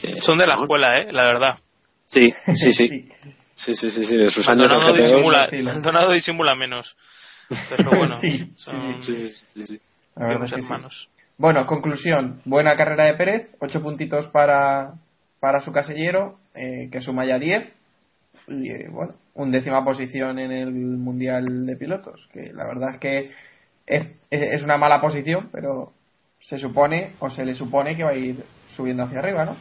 [0.00, 1.12] que, Son de la escuela, ¿eh?
[1.12, 1.58] La verdad.
[2.06, 3.08] Sí, sí, sí.
[3.54, 4.96] Sí, sí, sí, sí, de sus años GP2.
[4.96, 5.48] disimula.
[5.64, 6.94] Maldonado disimula menos.
[7.70, 9.80] Pero bueno, Sí, son Sí, sí, sí, sí.
[10.14, 11.08] La verdad que hermanos.
[11.38, 12.40] Bueno, conclusión.
[12.44, 13.48] Buena carrera de Pérez.
[13.60, 14.92] Ocho puntitos para,
[15.40, 17.72] para su casillero, eh, que suma ya 10.
[18.48, 22.28] Y eh, bueno, un décima posición en el Mundial de Pilotos.
[22.32, 23.30] Que la verdad es que
[23.86, 25.92] es, es- es una mala posición, pero
[26.42, 28.36] se supone o se le supone que va a ir
[28.76, 29.56] subiendo hacia arriba, ¿no?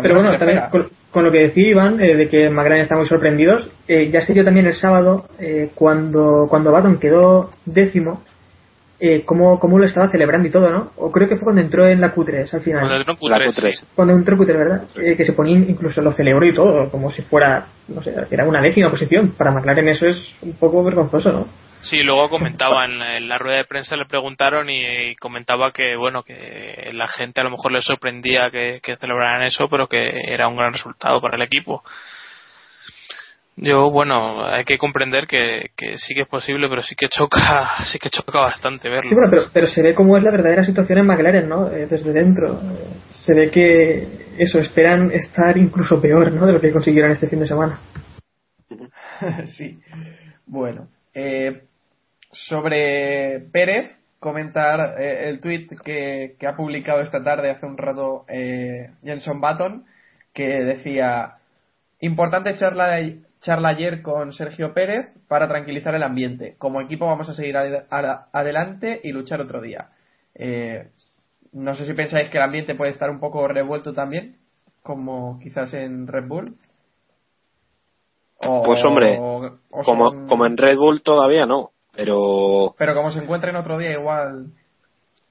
[0.00, 3.06] Pero bueno, también con, con lo que decía Iván, eh, de que McLaren está muy
[3.06, 8.22] sorprendidos, eh, ya se dio también el sábado, eh, cuando, cuando Baton quedó décimo,
[9.04, 10.92] eh, cómo, cómo lo estaba celebrando y todo, ¿no?
[10.96, 12.82] O creo que fue cuando entró en la Q3 al final.
[12.82, 13.70] Cuando entró en La Q3, Q3.
[13.72, 13.86] sí.
[13.96, 14.82] cuando entró Q3, ¿verdad?
[15.02, 18.46] Eh, que se ponía, incluso lo celebró y todo, como si fuera, no sé, era
[18.46, 19.32] una décima posición.
[19.36, 21.46] Para McLaren eso es un poco vergonzoso, ¿no?
[21.80, 25.96] Sí, luego comentaba en, en la rueda de prensa le preguntaron y, y comentaba que
[25.96, 30.32] bueno que la gente a lo mejor le sorprendía que, que celebraran eso, pero que
[30.32, 31.82] era un gran resultado para el equipo.
[33.56, 37.84] Yo bueno hay que comprender que, que sí que es posible, pero sí que choca
[37.92, 39.08] sí que choca bastante verlo.
[39.08, 41.70] Sí, bueno, pero, pero se ve cómo es la verdadera situación en McLaren, ¿no?
[41.70, 42.60] Eh, desde dentro.
[43.12, 46.46] Se ve que eso, esperan estar incluso peor, ¿no?
[46.46, 47.78] De lo que consiguieron este fin de semana.
[49.56, 49.78] sí.
[50.46, 51.62] Bueno, eh,
[52.32, 58.24] sobre Pérez, comentar eh, el tweet que, que ha publicado esta tarde, hace un rato,
[58.28, 59.84] eh, Jenson Button,
[60.32, 61.34] que decía:
[62.00, 62.98] Importante charla,
[63.42, 66.54] charla ayer con Sergio Pérez para tranquilizar el ambiente.
[66.58, 69.88] Como equipo vamos a seguir ad- ad- adelante y luchar otro día.
[70.34, 70.88] Eh,
[71.52, 74.36] no sé si pensáis que el ambiente puede estar un poco revuelto también,
[74.82, 76.54] como quizás en Red Bull.
[78.44, 79.50] O- Pues, hombre, o
[79.84, 83.92] Como, son- como en Red Bull todavía no, pero Pero como se encuentren otro día,
[83.92, 84.46] igual.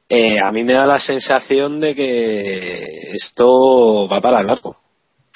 [0.10, 4.76] eh, a mí me da la sensación de que esto va para largo.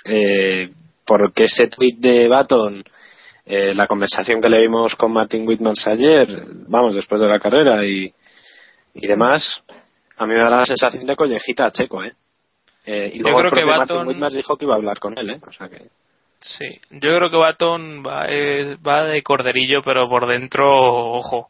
[0.05, 0.69] Eh,
[1.05, 2.83] porque ese tweet de Baton,
[3.45, 6.27] eh, la conversación que le vimos con Martin Whitmans ayer,
[6.67, 8.11] vamos, después de la carrera y,
[8.95, 9.63] y demás,
[10.17, 12.13] a mí me da la sensación de collejita a Checo, ¿eh?
[12.85, 14.77] Eh, y Yo luego el creo que propio Martin Baton- Whitmans dijo que iba a
[14.77, 15.39] hablar con él, ¿eh?
[15.47, 15.87] O sea que...
[16.39, 20.67] Sí, yo creo que Baton va, es- va de corderillo, pero por dentro,
[21.13, 21.47] ojo.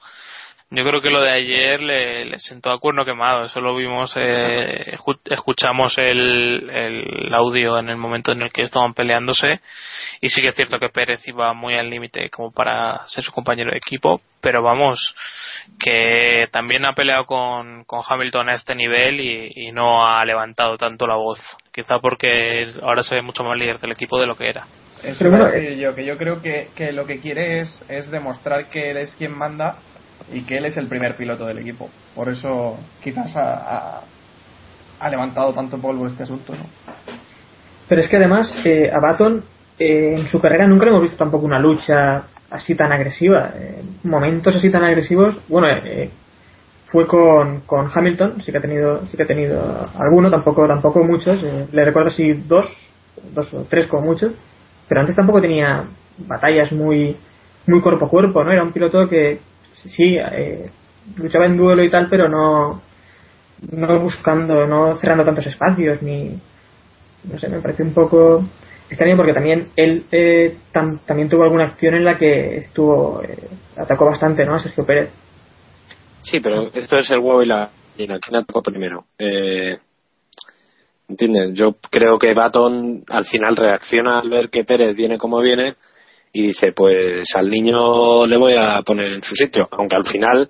[0.71, 3.45] Yo creo que lo de ayer le, le sentó a cuerno quemado.
[3.45, 8.63] Eso lo vimos, eh, escu- escuchamos el, el audio en el momento en el que
[8.63, 9.61] estaban peleándose.
[10.21, 13.31] Y sí que es cierto que Pérez iba muy al límite como para ser su
[13.31, 14.21] compañero de equipo.
[14.41, 15.15] Pero vamos,
[15.79, 20.77] que también ha peleado con, con Hamilton a este nivel y, y no ha levantado
[20.77, 21.39] tanto la voz.
[21.71, 24.65] Quizá porque ahora se ve mucho más líder del equipo de lo que era.
[25.03, 27.85] Eso iba a bueno, decir yo, que yo creo que, que lo que quiere es,
[27.89, 29.77] es demostrar que él es quien manda
[30.31, 31.89] y que él es el primer piloto del equipo.
[32.13, 34.01] Por eso quizás ha,
[35.09, 36.65] levantado tanto polvo este asunto, ¿no?
[37.87, 39.43] Pero es que además eh, a Baton
[39.77, 43.51] eh, en su carrera nunca le hemos visto tampoco una lucha así tan agresiva.
[43.55, 46.09] Eh, momentos así tan agresivos, bueno, eh,
[46.87, 51.03] fue con, con Hamilton, sí que ha tenido, sí que ha tenido alguno, tampoco, tampoco
[51.03, 51.43] muchos.
[51.43, 52.65] eh, le recuerdo así dos,
[53.33, 54.33] dos o tres como mucho.
[54.87, 55.83] Pero antes tampoco tenía
[56.27, 57.17] batallas muy,
[57.67, 58.51] muy cuerpo a cuerpo, ¿no?
[58.51, 59.39] Era un piloto que
[59.75, 60.69] sí, eh,
[61.17, 62.81] luchaba en duelo y tal, pero no,
[63.71, 66.37] no buscando, no cerrando tantos espacios, ni,
[67.31, 68.43] no sé, me parece un poco
[68.89, 73.47] extraño porque también él eh, tam- también tuvo alguna acción en la que estuvo, eh,
[73.77, 74.55] atacó bastante, ¿no?
[74.55, 75.09] A Sergio Pérez.
[76.21, 78.19] Sí, pero esto es el huevo y la gallina.
[78.19, 79.05] ¿Quién atacó primero?
[79.19, 79.77] Eh,
[81.07, 81.53] ¿Entiendes?
[81.53, 85.75] Yo creo que Baton al final reacciona al ver que Pérez viene como viene
[86.35, 89.69] y dice, pues al niño le voy a poner en su sitio.
[89.71, 90.49] Aunque al final,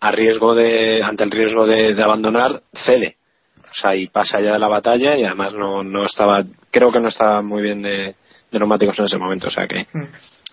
[0.00, 3.16] a riesgo de, ante el riesgo de, de abandonar, cede.
[3.56, 7.00] O sea, y pasa ya de la batalla y además no, no estaba, creo que
[7.00, 8.14] no estaba muy bien de,
[8.50, 9.48] de neumáticos en ese momento.
[9.48, 9.86] O sea que,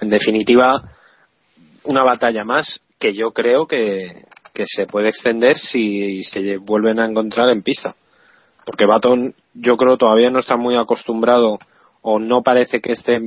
[0.01, 0.81] en definitiva,
[1.85, 7.05] una batalla más que yo creo que, que se puede extender si se vuelven a
[7.05, 7.95] encontrar en pista.
[8.65, 11.59] Porque Baton yo creo todavía no está muy acostumbrado
[12.01, 13.21] o no parece que esté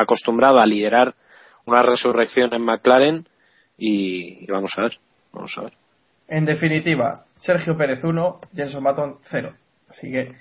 [0.00, 1.14] acostumbrado a liderar
[1.66, 3.26] una resurrección en McLaren
[3.78, 4.98] y, y vamos a ver,
[5.32, 5.72] vamos a ver.
[6.28, 9.52] En definitiva, Sergio Pérez 1, Jenson Button 0.
[9.90, 10.32] Así que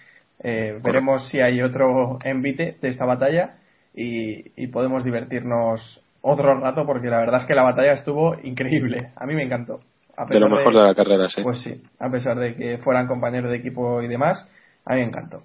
[0.43, 3.55] eh, veremos si hay otro envite de esta batalla
[3.93, 9.11] y, y podemos divertirnos otro rato porque la verdad es que la batalla estuvo increíble.
[9.15, 9.79] A mí me encantó.
[10.17, 11.41] A De lo mejor de la carrera, sí.
[11.41, 14.49] Pues sí, a pesar de que fueran compañeros de equipo y demás,
[14.85, 15.41] a mí me encantó.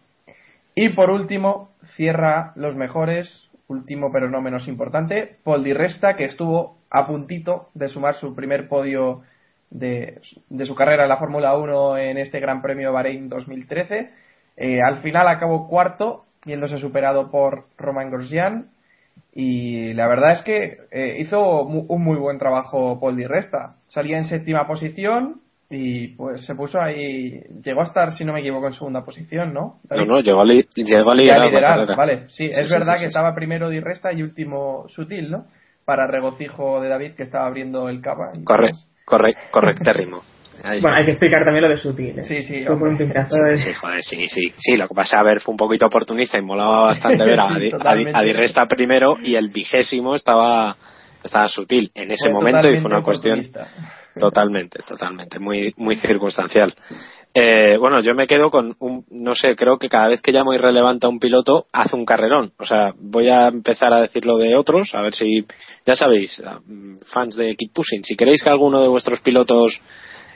[0.74, 6.24] Y por último, cierra los mejores, último pero no menos importante, Paul Di Resta, que
[6.24, 9.22] estuvo a puntito de sumar su primer podio
[9.70, 14.10] de, de su carrera en la Fórmula 1 en este Gran Premio Bahrein 2013.
[14.56, 18.68] Eh, al final acabó cuarto, viéndose superado por Romain Grosjean.
[19.32, 23.76] Y la verdad es que eh, hizo un muy buen trabajo Paul Di Resta.
[23.86, 27.40] Salía en séptima posición y pues se puso ahí.
[27.64, 29.76] Llegó a estar, si no me equivoco, en segunda posición, ¿no?
[29.90, 31.96] No, no, llegó a, li- llegó a liderar, a la liderar, carrera.
[31.96, 32.18] vale.
[32.28, 35.30] Sí, Sí, es sí, verdad sí, que sí, estaba primero Di Resta y último Sutil,
[35.30, 35.46] ¿no?
[35.84, 38.30] Para regocijo de David que estaba abriendo el cava.
[38.44, 38.88] Corre, demás.
[39.04, 40.20] corre, correctérrimo.
[40.80, 42.18] Bueno, hay que explicar también lo de Sutil.
[42.18, 42.24] ¿eh?
[42.24, 43.04] Sí, sí, Fue por un hombre.
[43.04, 44.40] pinchazo de- Sí, joder, sí, sí.
[44.56, 47.46] Sí, lo que pasa, a ver, fue un poquito oportunista y molaba bastante ver a,
[47.48, 48.18] Sí, a Di- totalmente.
[48.18, 50.74] a Di Resta primero y el vigésimo estaba,
[51.22, 53.38] estaba sutil en ese Fue momento y fue una cuestión.
[54.18, 56.72] Totalmente, totalmente, muy, muy circunstancial.
[57.38, 60.54] Eh, bueno, yo me quedo con un, no sé, creo que cada vez que llamo
[60.54, 62.52] irrelevante a un piloto, hace un carrerón.
[62.58, 65.44] O sea, voy a empezar a decirlo de otros, a ver si,
[65.84, 66.42] ya sabéis,
[67.12, 69.78] fans de Keep Pushing, si queréis que alguno de vuestros pilotos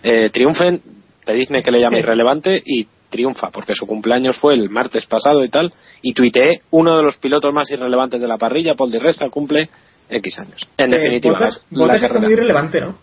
[0.03, 0.83] eh, triunfen,
[1.25, 5.49] pedidme que le llame irrelevante y triunfa, porque su cumpleaños fue el martes pasado y
[5.49, 9.31] tal, y tuiteé uno de los pilotos más irrelevantes de la parrilla, Paul Di Resta,
[9.31, 9.69] cumple
[10.09, 10.69] X años.
[10.77, 12.21] En Eh, definitiva, Bottas- la carrera.
[12.21, 12.99] muy relevante, ¿no?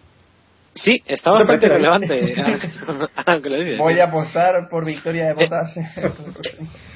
[0.80, 2.36] Sí, está bastante relevante.
[3.16, 5.76] ahora que lo dices, Voy a apostar por victoria de botas.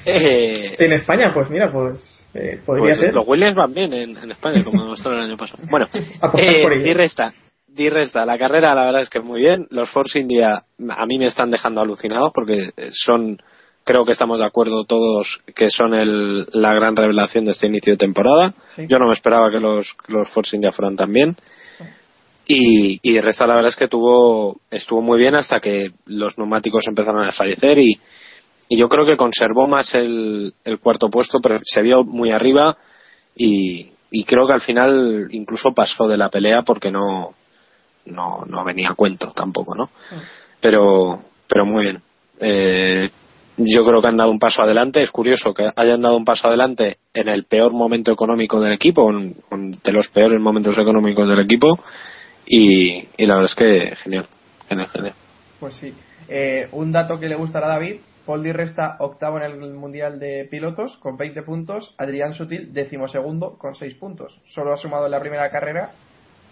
[0.04, 3.14] Eh, En España, pues mira, pues eh, podría pues ser.
[3.14, 5.62] Los Williams van bien en, en España, como demostró el año pasado.
[5.70, 7.32] Bueno, eh, por di resta.
[7.68, 8.26] Di resta.
[8.26, 9.68] La carrera, la verdad es que muy bien.
[9.70, 13.40] Los Force India a mí me están dejando alucinados porque son,
[13.84, 17.92] creo que estamos de acuerdo todos que son el, la gran revelación de este inicio
[17.92, 18.54] de temporada.
[18.74, 18.86] Sí.
[18.88, 21.36] Yo no me esperaba que los, que los Force India fueran tan bien.
[22.46, 26.36] Y, y de resta la verdad es que tuvo, estuvo muy bien hasta que los
[26.38, 28.00] neumáticos empezaron a fallecer y,
[28.68, 32.76] y yo creo que conservó más el, el cuarto puesto, pero se vio muy arriba
[33.36, 37.34] y, y creo que al final incluso pasó de la pelea porque no,
[38.06, 39.90] no, no venía a cuento tampoco, ¿no?
[40.60, 42.02] Pero, pero muy bien.
[42.40, 43.10] Eh,
[43.56, 45.02] yo creo que han dado un paso adelante.
[45.02, 49.10] Es curioso que hayan dado un paso adelante en el peor momento económico del equipo,
[49.10, 51.78] en, en de los peores momentos económicos del equipo.
[52.54, 54.28] Y, y la verdad es que genial,
[54.68, 55.14] genial, genial.
[55.58, 55.94] Pues sí.
[56.28, 58.00] Eh, un dato que le gustará a David.
[58.26, 61.94] Paul Di Resta octavo en el Mundial de Pilotos con 20 puntos.
[61.96, 64.38] Adrián Sutil decimosegundo con 6 puntos.
[64.44, 65.92] Solo ha sumado en la primera carrera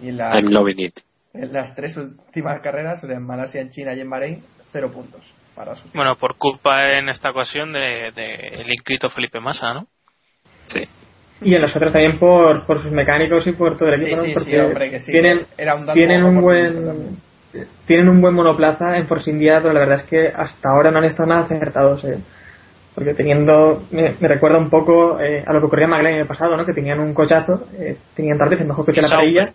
[0.01, 1.01] y en las, I'm loving it.
[1.35, 5.21] en las tres últimas carreras, en Malasia, en China y en Bahrein, 0 puntos
[5.55, 5.93] para Sutil.
[5.95, 9.87] Bueno, por culpa en esta ocasión de, de el inscrito Felipe Massa, ¿no?
[10.69, 10.81] Sí.
[11.43, 14.17] Y en los otros también por, por sus mecánicos y por todo el Sí, equipo,
[14.19, 14.23] ¿no?
[14.25, 15.11] sí, sí, Porque hombre, que sí.
[15.13, 17.17] tienen, Era un tienen un buen también.
[17.87, 20.99] tienen un buen monoplaza en Force India, pero la verdad es que hasta ahora no
[20.99, 22.05] han estado nada acertados.
[22.05, 22.19] eh.
[22.95, 26.21] Porque teniendo, me, me recuerda un poco eh, a lo que ocurría en McLaren en
[26.23, 26.67] el pasado, ¿no?
[26.67, 29.53] Que tenían un cochazo, eh, tenían tal vez el mejor coche de la parrilla,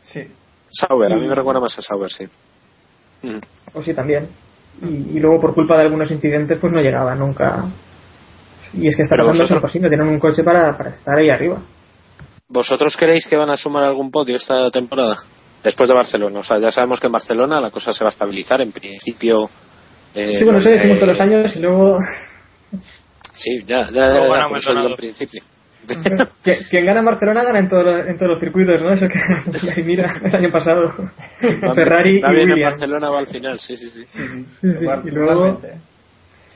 [0.00, 0.26] Sí.
[0.70, 2.26] Sauber, a mí me recuerda más a Sauber, sí.
[3.22, 3.38] Mm.
[3.72, 4.28] o sí también.
[4.82, 7.64] y, y luego por culpa de algunos incidentes pues no llegaba nunca.
[8.76, 11.30] Y es que está pasando vosotros- San Pasino, tienen un coche para, para estar ahí
[11.30, 11.58] arriba.
[12.48, 15.16] ¿Vosotros creéis que van a sumar algún podio esta temporada?
[15.62, 16.40] Después de Barcelona.
[16.40, 18.60] O sea, ya sabemos que en Barcelona la cosa se va a estabilizar.
[18.60, 19.48] En principio.
[20.14, 21.96] eh, sí, bueno, eso eh, decimos todos los años y luego
[23.32, 24.88] Sí, ya, ya, ya, gana por eso digo Maldonado.
[24.90, 25.42] en principio.
[26.70, 28.92] quien gana en Barcelona gana en, todo lo- en todos los circuitos, ¿no?
[28.92, 30.84] Eso que mira el año pasado
[31.74, 32.72] Ferrari y bien en Williams.
[32.78, 34.04] Barcelona va al final, sí, sí, sí.
[34.06, 35.60] Sí, sí, Total- y luego.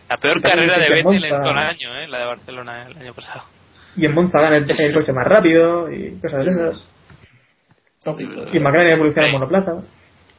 [0.08, 2.08] La peor también carrera de Vettel en todo el año, ¿eh?
[2.08, 3.42] la de Barcelona el año pasado.
[3.96, 6.88] y en Monza gana el, el coche más rápido y cosas de esas.
[8.52, 9.72] Y McLaren evoluciona en monoplaza.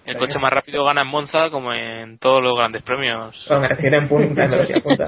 [0.05, 3.45] El coche más rápido gana en Monza como en todos los grandes premios.
[3.47, 5.05] Bueno, me refiero en punta, en velocidad punta.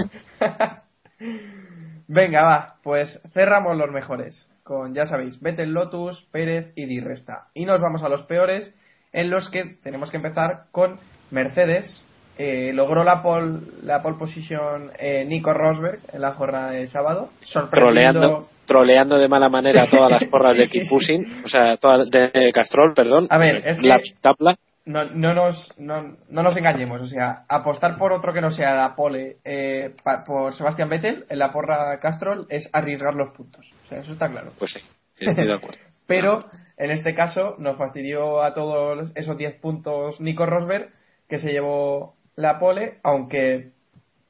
[2.08, 4.48] Venga, va, pues cerramos los mejores.
[4.64, 7.48] Con, ya sabéis, Vettel, Lotus, Pérez y Di Resta.
[7.56, 8.76] Y nos vamos a los peores,
[9.12, 11.00] en los que tenemos que empezar con
[11.32, 12.06] Mercedes.
[12.44, 17.30] Eh, logró la pole, la pole position eh, Nico Rosberg en la jornada de sábado.
[17.46, 18.20] Sorprendiendo.
[18.20, 22.52] Troleando, troleando de mala manera todas las porras de Sí, sí, o sea, toda, de
[22.52, 23.28] Castrol, perdón.
[23.30, 24.58] A ver, es la que- tabla.
[24.86, 28.74] no, no, nos, no, no nos engañemos, o sea, apostar por otro que no sea
[28.74, 33.64] la pole eh, pa- por Sebastián Vettel en la porra Castrol es arriesgar los puntos.
[33.86, 34.52] O sea, eso está claro.
[34.58, 34.80] Pues sí,
[35.20, 35.78] estoy de acuerdo.
[36.08, 36.40] Pero
[36.78, 40.90] en este caso nos fastidió a todos esos 10 puntos Nico Rosberg,
[41.30, 43.68] que se llevó la pole, aunque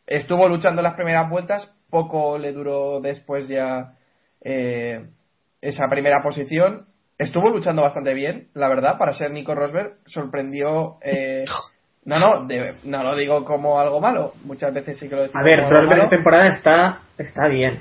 [0.08, 3.92] estuvo luchando las primeras vueltas, poco le duró después ya
[4.44, 5.06] eh,
[5.62, 6.82] esa primera posición.
[7.18, 9.94] Estuvo luchando bastante bien, la verdad, para ser Nico Rosberg.
[10.06, 10.98] Sorprendió.
[11.04, 11.46] eh,
[12.06, 14.34] no, no, de- no lo digo como algo malo.
[14.46, 17.80] Muchas veces sí que lo decimos A ver, como Rosberg esta temporada está, está bien.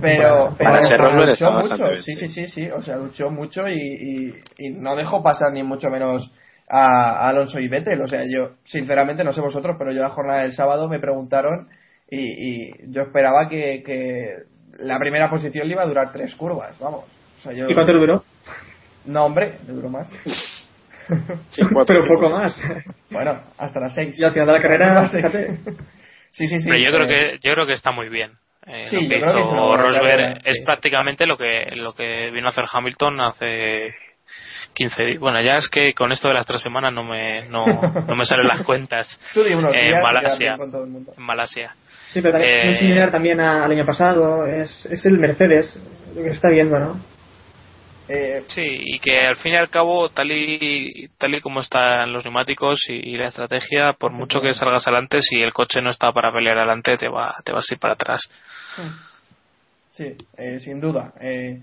[0.00, 2.26] Pero, pero Para ser luchó Rosberg está mucho, bastante bien, sí, sí.
[2.26, 5.88] sí, sí, sí, o sea, luchó mucho y, y- y no dejó pasar ni mucho
[5.88, 6.30] menos
[6.68, 10.10] a, a Alonso y Vettel, o sea, yo, sinceramente, no sé vosotros, pero yo la
[10.10, 11.68] jornada del sábado me preguntaron
[12.10, 12.18] y,
[12.68, 14.36] y yo esperaba que, que
[14.78, 17.04] la primera posición le iba a durar tres curvas, vamos.
[17.38, 18.24] O sea, yo, ¿Y cuánto le duró?
[19.04, 20.08] No, hombre, le duró más.
[21.50, 22.14] Sí, cuatro, Pero cinco.
[22.20, 22.56] poco más.
[23.10, 24.18] Bueno, hasta las seis.
[24.18, 25.56] Y al final de la carrera, fíjate.
[26.30, 26.68] Sí, sí, sí.
[26.70, 28.32] Pero yo creo eh, que yo creo que está muy bien.
[28.66, 33.20] Eh, Sí, lo que Rosberg es prácticamente lo que lo que vino a hacer Hamilton
[33.20, 33.88] hace
[34.74, 35.20] 15 días.
[35.20, 37.64] Bueno, ya es que con esto de las tres semanas no me no,
[38.06, 39.20] no me salen las cuentas.
[39.36, 40.56] Eh, en Malasia.
[41.16, 41.74] En Malasia.
[42.10, 44.46] Sí, pero también Eh, muy similar también a- al año pasado.
[44.46, 45.76] Es, es el Mercedes,
[46.14, 47.00] lo que se está viendo, ¿no?
[48.08, 52.12] Eh, Sí, y que al fin y al cabo, tal y, tal y como están
[52.12, 55.90] los neumáticos y, y la estrategia, por mucho que salgas adelante, si el coche no
[55.90, 58.20] está para pelear adelante, te, va, te vas a ir para atrás.
[59.92, 61.12] Sí, eh, sin duda.
[61.20, 61.60] Eh,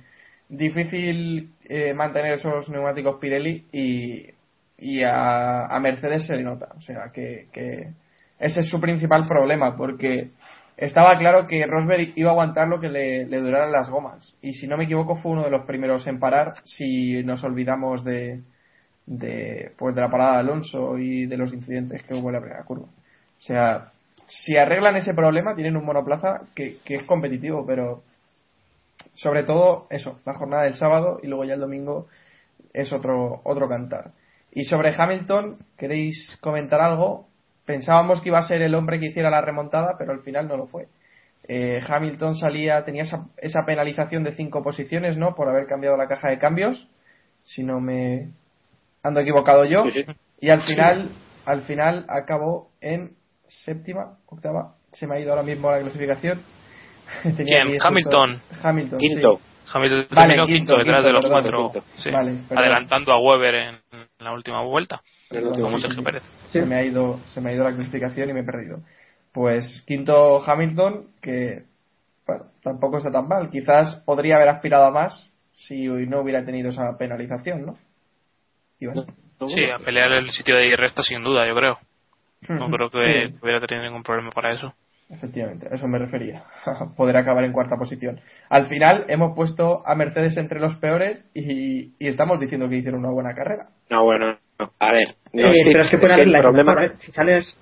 [0.50, 4.26] difícil eh, mantener esos neumáticos Pirelli y,
[4.80, 6.70] y a, a Mercedes se le nota.
[6.76, 7.90] O sea, que, que
[8.40, 10.32] ese es su principal problema porque
[10.76, 14.34] estaba claro que Rosberg iba a aguantar lo que le, le duraran las gomas.
[14.42, 18.04] Y si no me equivoco fue uno de los primeros en parar si nos olvidamos
[18.04, 18.42] de,
[19.06, 22.42] de, pues de la parada de Alonso y de los incidentes que hubo en la
[22.42, 22.86] primera curva.
[22.86, 23.82] O sea,
[24.26, 28.04] si arreglan ese problema, tienen un monoplaza que, que es competitivo, pero
[29.14, 32.08] sobre todo eso, la jornada del sábado y luego ya el domingo
[32.74, 34.12] es otro, otro cantar.
[34.52, 37.28] Y sobre Hamilton, ¿queréis comentar algo?
[37.66, 40.58] Pensábamos que iba a ser el hombre que hiciera la remontada, pero al final no
[40.58, 40.88] lo fue.
[41.48, 45.36] Eh, Hamilton salía, tenía esa, esa penalización de cinco posiciones, ¿no?
[45.36, 46.88] Por haber cambiado la caja de cambios,
[47.44, 48.30] si no me
[49.04, 49.84] ando equivocado yo.
[49.84, 50.06] Sí, sí.
[50.42, 51.10] Y al final,
[51.46, 53.16] al final acabó en
[53.48, 56.42] séptima, octava, se me ha ido ahora mismo la clasificación.
[57.38, 57.78] Tenía ¿Quién?
[57.82, 58.42] Hamilton.
[58.64, 59.08] Hamilton, sí.
[59.08, 59.40] Quinto.
[59.72, 63.20] Hamilton Vale, terminó quinto, quinto, detrás quinto, de los perdón, cuatro, sí, Vale, adelantando a
[63.20, 66.06] Weber en, en la última vuelta, En la última como sí, Sergio sí.
[66.06, 66.24] Pérez.
[66.48, 68.80] se me ha ido se me ha ido la clasificación y me he perdido
[69.32, 71.64] pues quinto Hamilton que
[72.26, 76.70] bueno, tampoco está tan mal quizás podría haber aspirado a más si no hubiera tenido
[76.70, 77.78] esa penalización no.
[78.80, 81.78] Sí, a pelear el sitio de resta sin duda, yo creo.
[82.48, 84.74] No creo que Sí, hubiera tenido ningún problema para eso.
[85.10, 86.44] Efectivamente a eso me refería
[86.98, 91.94] poder acabar en cuarta posición al final hemos puesto a Mercedes entre los peores y,
[91.98, 94.72] y estamos diciendo que hicieron una buena carrera No, bueno, no.
[94.80, 95.08] a ver.
[95.34, 96.76] no, es que- pero es que es pueden que el hacerla problema.
[96.76, 96.96] mejor.
[97.00, 97.58] Si sales.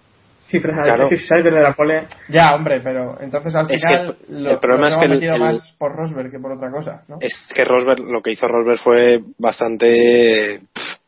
[0.50, 1.10] Claro.
[1.10, 2.08] si sales desde la pole.
[2.30, 5.08] ya hombre pero entonces al Es que final el- lo, el problema lo es que
[5.10, 7.18] metido el- más por Rosberg que por otra cosa ¿no?
[7.20, 11.00] Es que Rosberg, lo que hizo Rosberg fue bastante pff,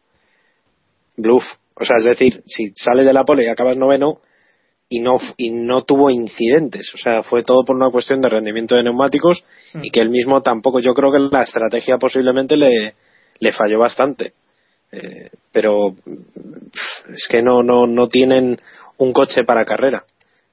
[1.18, 1.44] bluff.
[1.76, 4.18] O sea, es decir, si sale de la pole y acabas noveno
[4.90, 8.76] y no y no tuvo incidentes, o sea, fue todo por una cuestión de rendimiento
[8.76, 9.44] de neumáticos
[9.84, 12.96] y que él mismo tampoco, yo creo que la estrategia posiblemente le,
[13.40, 14.34] le falló bastante.
[14.92, 15.94] Eh, pero
[17.14, 18.60] es que no, no, no tienen
[18.98, 20.04] un coche para carrera.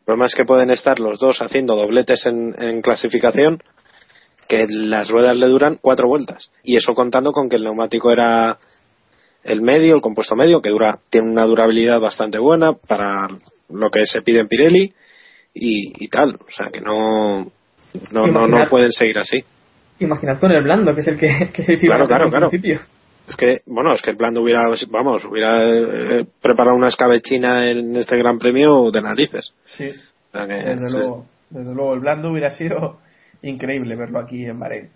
[0.01, 3.63] El problema es que pueden estar los dos haciendo dobletes en, en clasificación
[4.47, 6.53] que las ruedas le duran cuatro vueltas.
[6.63, 8.59] Y eso contando con que el neumático era
[9.43, 13.29] el medio, el compuesto medio, que dura, tiene una durabilidad bastante buena para
[13.71, 14.93] lo que se pide en Pirelli
[15.55, 16.35] y, y tal.
[16.35, 17.51] O sea que no, no,
[18.13, 19.45] no, no Imaginar- pueden seguir así.
[19.99, 22.51] Imaginad con el blando, que es el que, que que Claro, claro, claro.
[22.51, 22.81] principio.
[23.29, 24.61] Es que, bueno, es que el plan hubiera,
[24.91, 29.53] vamos, hubiera eh, preparado una escabechina en este gran premio de narices.
[29.65, 30.97] Sí, O sea que, desde sí.
[30.99, 31.27] luego.
[31.51, 32.99] Desde luego, el blando hubiera sido
[33.43, 34.91] increíble verlo aquí en Bahrein.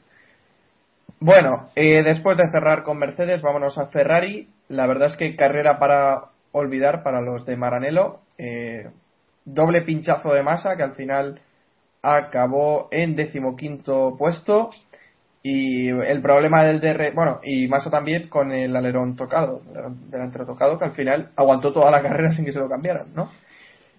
[1.21, 4.47] Bueno, eh, después de cerrar con Mercedes, vámonos a Ferrari.
[4.69, 8.19] La verdad es que carrera para olvidar para los de Maranello.
[8.43, 8.89] Eh,
[9.45, 11.41] doble pinchazo de masa que al final
[12.03, 14.71] acabó en decimoquinto puesto.
[15.43, 19.63] Y el problema del DR, bueno, y Massa también con el alerón tocado,
[20.11, 23.31] delantero tocado, que al final aguantó toda la carrera sin que se lo cambiaran, ¿no?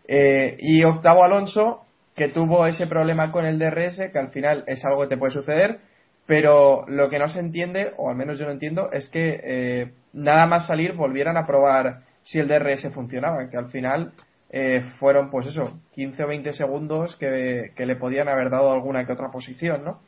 [0.07, 1.85] Eh, y octavo Alonso,
[2.15, 5.33] que tuvo ese problema con el DRS, que al final es algo que te puede
[5.33, 5.79] suceder,
[6.27, 9.91] pero lo que no se entiende, o al menos yo no entiendo, es que eh,
[10.13, 14.11] nada más salir volvieran a probar si el DRS funcionaba, que al final
[14.53, 19.05] eh, fueron, pues eso, 15 o 20 segundos que, que le podían haber dado alguna
[19.05, 19.99] que otra posición, ¿no?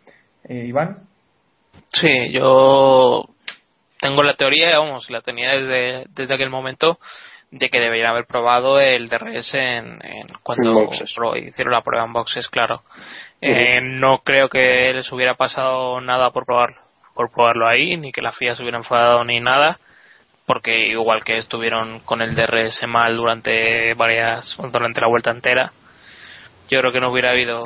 [0.43, 0.97] Eh, Iván.
[1.91, 3.25] Sí, yo
[3.99, 6.99] tengo la teoría, vamos, la tenía desde, desde aquel momento,
[7.51, 11.13] de que deberían haber probado el DRS en, en cuando En boxes.
[11.15, 12.81] pro- hicieron la prueba en boxes, claro.
[13.41, 16.77] Eh, no creo que les hubiera pasado nada por probarlo,
[17.13, 19.77] por probarlo ahí, ni que la FIA se hubiera enfadado ni nada,
[20.45, 25.71] porque igual que estuvieron con el DRS mal durante varias, durante la vuelta entera,
[26.69, 27.63] yo creo que no hubiera habido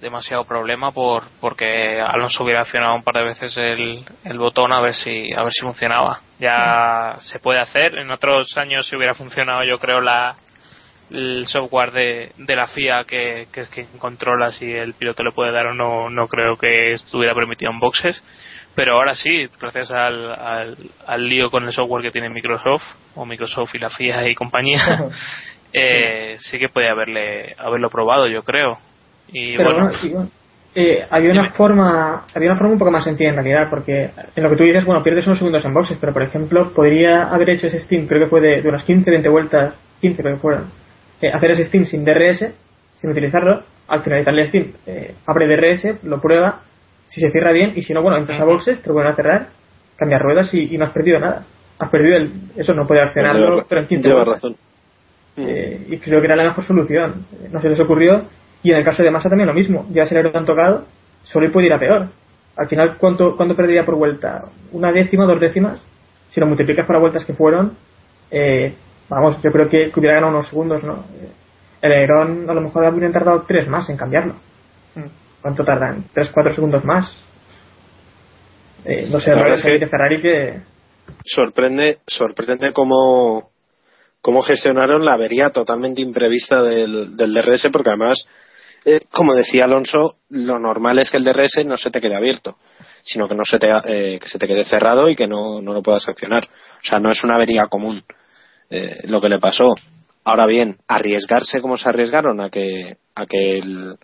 [0.00, 4.80] demasiado problema por porque Alonso hubiera accionado un par de veces el, el botón a
[4.80, 6.20] ver si a ver si funcionaba.
[6.38, 7.96] Ya se puede hacer.
[7.98, 10.34] En otros años si hubiera funcionado yo creo la
[11.10, 15.32] el software de, de la FIA que, que es quien controla si el piloto le
[15.32, 18.22] puede dar o no no creo que estuviera permitido en boxes
[18.78, 22.84] pero ahora sí gracias al, al, al lío con el software que tiene Microsoft
[23.16, 24.80] o Microsoft y la FIA y compañía
[25.72, 28.78] eh, sí que puede haberle haberlo probado yo creo.
[29.32, 29.90] Y Pero bueno.
[30.00, 30.30] bueno,
[30.76, 34.42] eh, había una forma había una forma un poco más sencilla en realidad porque en
[34.44, 37.50] lo que tú dices bueno pierdes unos segundos en boxes pero por ejemplo podría haber
[37.50, 40.40] hecho ese stint creo que fue de, de unas 15 20 vueltas 15 creo que
[40.40, 40.70] fueron
[41.20, 42.54] eh, hacer ese stint sin DRS
[42.94, 46.60] sin utilizarlo al finalizar el stint eh, abre DRS lo prueba
[47.08, 49.16] si se cierra bien y si no bueno entras a boxes te lo vuelven a
[49.16, 49.46] cerrar
[49.96, 51.44] cambiar ruedas y, y no has perdido nada
[51.80, 54.56] has perdido el, eso no puede accionarlo Lleva- pero en 15 lleva razón.
[55.36, 57.24] Eh, y creo que era la mejor solución.
[57.52, 58.24] No se les ocurrió.
[58.64, 59.86] Y en el caso de Massa también lo mismo.
[59.90, 60.84] Ya se le han tocado,
[61.22, 62.08] solo puede ir a peor.
[62.56, 64.46] Al final, ¿cuánto, ¿cuánto perdería por vuelta?
[64.72, 65.80] ¿Una décima, dos décimas?
[66.30, 67.74] Si lo multiplicas por las vueltas que fueron,
[68.32, 68.74] eh,
[69.08, 70.94] vamos, yo creo que, hubiera ganado unos segundos, ¿no?
[71.22, 71.28] Eh,
[71.82, 74.34] El Aeron a lo mejor hubieran tardado tres más en cambiarlo.
[75.40, 76.04] ¿Cuánto tardan?
[76.12, 77.16] ¿Tres, cuatro segundos más?
[78.84, 80.60] Eh, no sé, La verdad de Ferrari que...
[81.24, 83.48] sorprende sorprende cómo
[84.20, 88.26] cómo gestionaron la avería totalmente imprevista del, del DRS porque además
[88.84, 92.56] eh, como decía Alonso lo normal es que el DRS no se te quede abierto
[93.02, 95.72] sino que no se te eh, que se te quede cerrado y que no, no
[95.72, 98.04] lo puedas accionar o sea no es una avería común
[98.70, 99.74] eh, lo que le pasó
[100.24, 103.96] ahora bien arriesgarse como se arriesgaron a que a que el,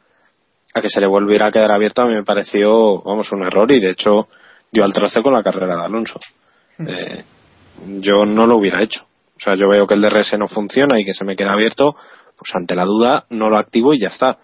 [0.75, 3.71] a que se le volviera a quedar abierto a mí me pareció vamos un error
[3.71, 4.29] y de hecho
[4.73, 6.19] dio al traste con la carrera de Alonso
[6.87, 7.25] eh,
[8.01, 9.03] yo no lo hubiera hecho.
[9.37, 11.95] O sea, yo veo que el DRS no funciona y que se me queda abierto,
[12.37, 14.39] pues ante la duda no lo activo y ya está.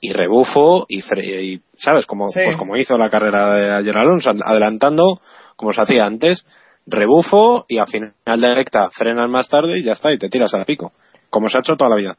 [0.00, 2.06] Y rebufo y, fre- y ¿sabes?
[2.06, 2.40] Como, Sí.
[2.44, 5.20] Pues como hizo la carrera de ayer Alonso, adelantando,
[5.56, 6.44] como se hacía antes,
[6.86, 10.52] rebufo y a final de recta frenas más tarde y ya está, y te tiras
[10.54, 10.92] al pico.
[11.30, 12.16] Como se ha hecho toda la vida.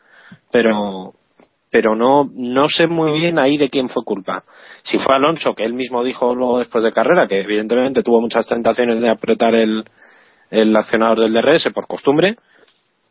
[0.51, 1.13] Pero,
[1.73, 4.43] pero no, no sé muy bien ahí de quién fue culpa.
[4.83, 8.47] Si fue Alonso, que él mismo dijo luego después de carrera, que evidentemente tuvo muchas
[8.47, 9.83] tentaciones de apretar el,
[10.51, 12.35] el accionador del DRS por costumbre,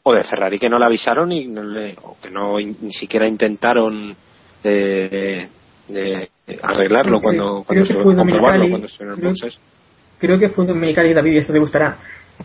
[0.05, 3.27] o de Ferrari que no le avisaron y no le- o que no ni siquiera
[3.27, 4.15] intentaron
[4.65, 5.49] eh,
[5.89, 6.29] eh,
[6.63, 9.61] arreglarlo Creo- cuando, cuando fue comprobarlo cuando estuvieron en creo- boxes.
[10.19, 11.99] creo que fue Dominicali David, y esto te gustará,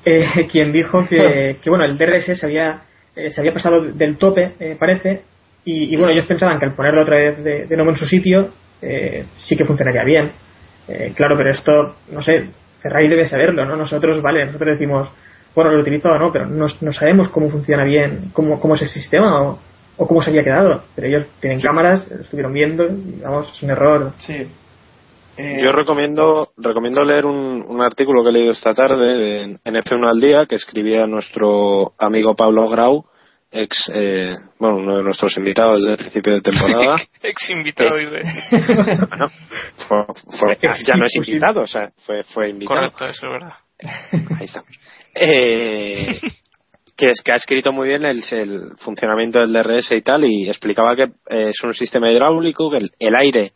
[0.04, 2.82] eh, quien dijo que, que, bueno, el DRS se había,
[3.16, 5.22] eh, se había pasado del tope, eh, parece,
[5.70, 8.06] y, y, bueno, ellos pensaban que al ponerlo otra vez de, de nuevo en su
[8.06, 8.50] sitio,
[8.82, 10.32] eh, sí que funcionaría bien.
[10.88, 11.72] Eh, claro, pero esto,
[12.12, 12.50] no sé,
[12.82, 13.76] Ferrari debe saberlo, ¿no?
[13.76, 15.10] Nosotros, vale, nosotros decimos,
[15.54, 18.84] bueno, lo utilizo o no, pero no, no sabemos cómo funciona bien, cómo, cómo es
[18.84, 19.60] el sistema o,
[19.98, 20.84] o cómo se había quedado.
[20.96, 24.12] Pero ellos tienen cámaras, lo estuvieron viendo, y vamos, es un error.
[24.20, 24.48] Sí.
[25.40, 29.76] Eh, Yo recomiendo, recomiendo leer un, un artículo que he leído esta tarde de- en
[29.76, 33.06] F1 al día que escribía nuestro amigo Pablo Grau
[33.52, 36.96] ex, eh, bueno, uno de nuestros invitados del principio de temporada.
[37.24, 38.22] Ex invitado, dice.
[39.10, 39.30] bueno,
[39.88, 40.06] fue,
[40.38, 42.80] fue- ya no es invitado, o sea, fue, fue invitado.
[42.92, 43.54] Correcto, eso es verdad.
[44.40, 44.70] Ahí estamos.
[45.16, 46.20] Eh,
[46.96, 50.48] que es que ha escrito muy bien el, el funcionamiento del DRS y tal, y
[50.50, 53.54] explicaba que eh, es un sistema hidráulico, que el, el aire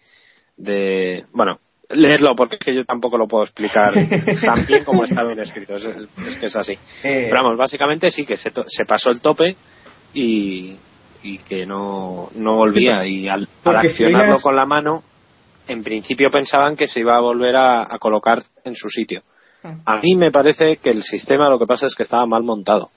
[0.58, 1.26] de.
[1.34, 3.94] Bueno, leerlo porque es que yo tampoco lo puedo explicar
[4.46, 6.74] tan bien como está bien escrito, es, es que es así.
[7.04, 9.56] Eh, Pero vamos, básicamente sí que se, to- se pasó el tope
[10.14, 10.76] y,
[11.24, 13.06] y que no, no volvía.
[13.06, 15.04] y al, al porque si accionarlo con la mano,
[15.68, 19.22] en principio pensaban que se iba a volver a, a colocar en su sitio.
[19.86, 22.90] A mí me parece que el sistema lo que pasa es que estaba mal montado.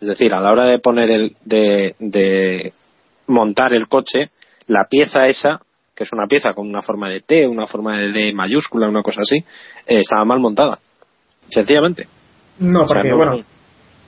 [0.00, 2.72] Es decir, a la hora de poner el, de, de
[3.26, 4.30] montar el coche,
[4.68, 5.60] la pieza esa,
[5.94, 9.02] que es una pieza con una forma de T, una forma de D mayúscula, una
[9.02, 9.36] cosa así,
[9.86, 10.78] eh, estaba mal montada.
[11.48, 12.06] Sencillamente.
[12.60, 13.44] No, O sea, porque, no- bueno,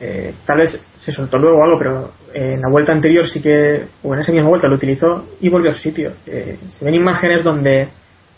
[0.00, 3.86] eh, tal vez se soltó luego algo, pero eh, en la vuelta anterior sí que,
[4.02, 6.12] o en esa misma vuelta lo utilizó y volvió a su sitio.
[6.26, 7.88] Eh, se ven imágenes donde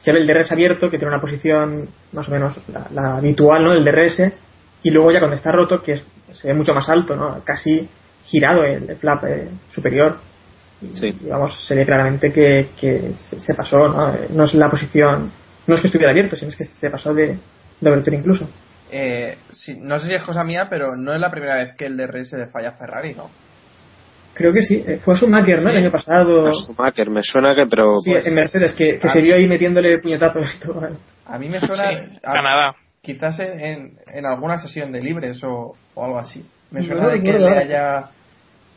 [0.00, 3.62] se ve el DRS abierto, que tiene una posición más o menos la, la habitual,
[3.64, 3.72] ¿no?
[3.72, 4.32] Del DRS,
[4.82, 7.40] y luego ya cuando está roto, que es- se ve mucho más alto, ¿no?
[7.44, 7.88] Casi
[8.24, 10.16] girado el, el flap eh, superior.
[10.94, 11.16] Sí.
[11.24, 14.12] y, vamos, se ve claramente que, que se, se pasó, ¿no?
[14.14, 15.30] Eh, No es la posición,
[15.68, 17.38] no es que estuviera abierto, sino es que se pasó de,
[17.80, 18.48] de abertura incluso.
[18.92, 21.86] Eh, sí, no sé si es cosa mía, pero no es la primera vez que
[21.86, 23.30] el DRS le falla a Ferrari, ¿no?
[24.34, 24.82] Creo que sí.
[24.86, 25.64] Eh, Fue Schumacher, ¿no?
[25.70, 25.76] Sí.
[25.76, 26.46] El año pasado.
[26.46, 29.12] A Schumacher, me suena que, pero Sí, pues, en Mercedes, que, que ah.
[29.12, 30.88] se vio ahí metiéndole puñetazos y todo.
[31.26, 32.74] A mí me suena Sí, a- Canadá.
[33.02, 36.42] quizás en, en, alguna sesión de libres o, o algo así.
[36.70, 38.04] Me No suena de que le haya,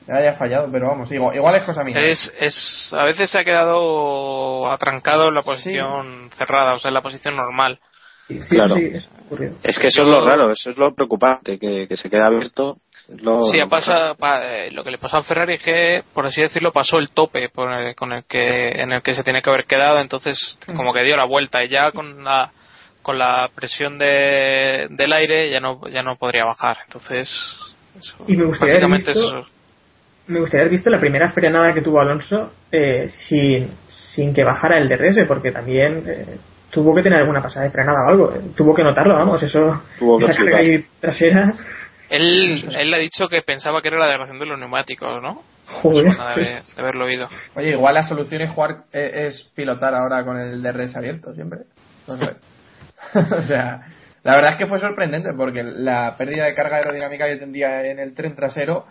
[0.08, 1.96] le haya fallado, pero vamos, digo, igual es cosa mía.
[2.02, 6.96] Es, es, a veces se ha quedado atrancado en la posición cerrada, o sea, en
[6.96, 7.80] la posición normal.
[8.28, 8.76] Sí, Claro.
[8.76, 8.92] sí,
[9.26, 9.56] ocurrido.
[9.64, 12.78] es que eso es lo raro, eso es lo preocupante, que, que se queda abierto.
[13.22, 16.42] lo- Sí, pasado- pa- eh, lo que le pasó a Ferrari es que, por así
[16.42, 19.50] decirlo, pasó el tope por el- con el que, en el que se tiene que
[19.50, 22.52] haber quedado, entonces como que dio la vuelta y ya con la,
[23.04, 26.78] con la presión de, del aire ya no, ya no podría bajar.
[26.88, 27.30] Entonces,
[27.98, 29.50] eso, Y me gustaría haber básicamente visto- eso.
[30.28, 34.78] Me gustaría haber visto la primera frenada que tuvo Alonso eh, sin, sin que bajara
[34.80, 36.38] el DRS, porque también eh,
[36.76, 38.34] tuvo que tener alguna pasada de frenada o algo.
[38.36, 39.82] eh, Tuvo que notarlo, vamos, eso.
[39.98, 41.54] Tuvo que esa carga ahí trasera.
[42.10, 45.42] Él, él ha dicho que pensaba que era la degradación de los neumáticos, ¿no?
[45.68, 47.28] Joder, de, pues, de haberlo oído.
[47.56, 51.62] Oye, igual la solución es jugar, eh, es pilotar ahora con el DRS abierto siempre.
[52.08, 52.36] No sé.
[53.38, 53.80] o sea,
[54.24, 57.98] la verdad es que fue sorprendente porque la pérdida de carga aerodinámica que tendría en
[58.00, 58.86] el tren trasero,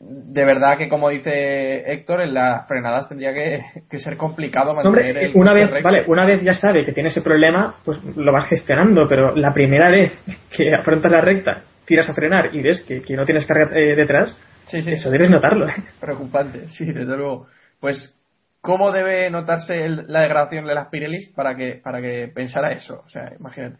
[0.00, 5.10] de verdad que como dice Héctor, en las frenadas tendría que, que ser complicado mantener
[5.16, 5.84] Hombre, el una vez, recto.
[5.84, 9.52] vale, una vez ya sabe que tiene ese problema, pues lo vas gestionando, pero la
[9.52, 10.12] primera vez
[10.56, 13.94] que afrontas la recta, tiras a frenar y ves que, que no tienes carga eh,
[13.96, 14.36] detrás,
[14.66, 14.92] Sí, sí.
[14.92, 15.68] eso debes notarlo.
[15.68, 15.74] ¿eh?
[16.00, 17.46] Preocupante, sí, desde luego.
[17.80, 18.14] Pues,
[18.62, 23.02] ¿cómo debe notarse el- la degradación de las Pirellis para que, para que pensara eso?
[23.06, 23.76] O sea, imagínate.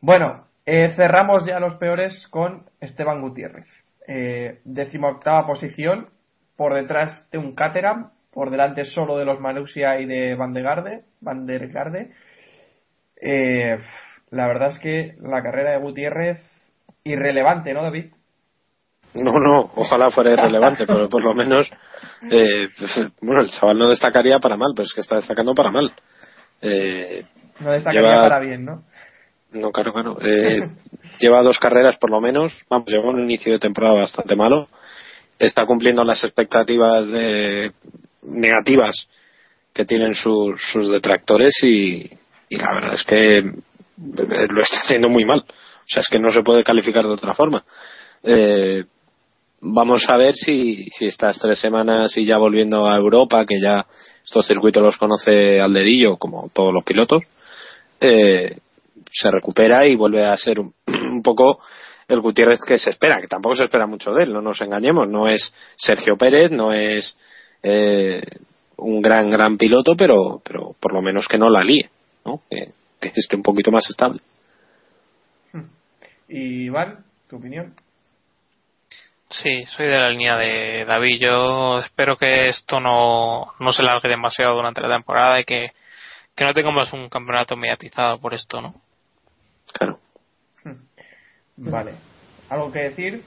[0.00, 3.66] Bueno, eh, cerramos ya los peores con Esteban Gutiérrez.
[4.06, 6.08] Eh, decimoctava posición,
[6.56, 10.62] por detrás de un Caterham, por delante solo de los Manusia y de Van de
[10.62, 11.04] Garde.
[11.20, 12.10] Van der Garde.
[13.20, 13.78] Eh,
[14.30, 16.38] la verdad es que la carrera de Gutiérrez,
[17.04, 18.06] irrelevante, ¿no, David?
[19.14, 21.68] No, no, ojalá fuera irrelevante, pero por lo menos,
[22.30, 22.68] eh,
[23.20, 25.92] bueno, el chaval no destacaría para mal, pero es que está destacando para mal.
[26.62, 27.24] Eh,
[27.58, 28.84] No destacaría Lleva- para bien, ¿no?
[29.52, 30.16] No, claro, claro.
[30.26, 30.60] Eh,
[31.18, 34.68] lleva dos carreras por lo menos, vamos, lleva un inicio de temporada bastante malo.
[35.38, 37.72] Está cumpliendo las expectativas de,
[38.22, 39.08] negativas
[39.72, 42.10] que tienen sus, sus detractores y,
[42.48, 45.40] y la verdad es que eh, lo está haciendo muy mal.
[45.40, 47.64] O sea, es que no se puede calificar de otra forma.
[48.22, 48.84] Eh,
[49.60, 53.86] vamos a ver si, si estas tres semanas y ya volviendo a Europa, que ya
[54.24, 57.22] estos circuitos los conoce al dedillo, como todos los pilotos,
[58.00, 58.58] eh,
[59.12, 61.60] se recupera y vuelve a ser un, un poco
[62.08, 65.08] el Gutiérrez que se espera, que tampoco se espera mucho de él, no nos engañemos,
[65.08, 67.16] no es Sergio Pérez, no es
[67.62, 68.22] eh,
[68.76, 71.88] un gran, gran piloto, pero, pero por lo menos que no la líe,
[72.24, 72.42] ¿no?
[72.50, 74.20] que, que esté un poquito más estable.
[76.28, 77.74] Y Iván, tu opinión.
[79.30, 81.20] Sí, soy de la línea de David.
[81.20, 85.72] Yo espero que esto no, no se largue demasiado durante la temporada y que,
[86.34, 88.74] que no tengamos un campeonato mediatizado por esto, ¿no?
[89.72, 89.98] Claro.
[91.56, 91.92] Vale.
[92.48, 93.22] ¿Algo que decir,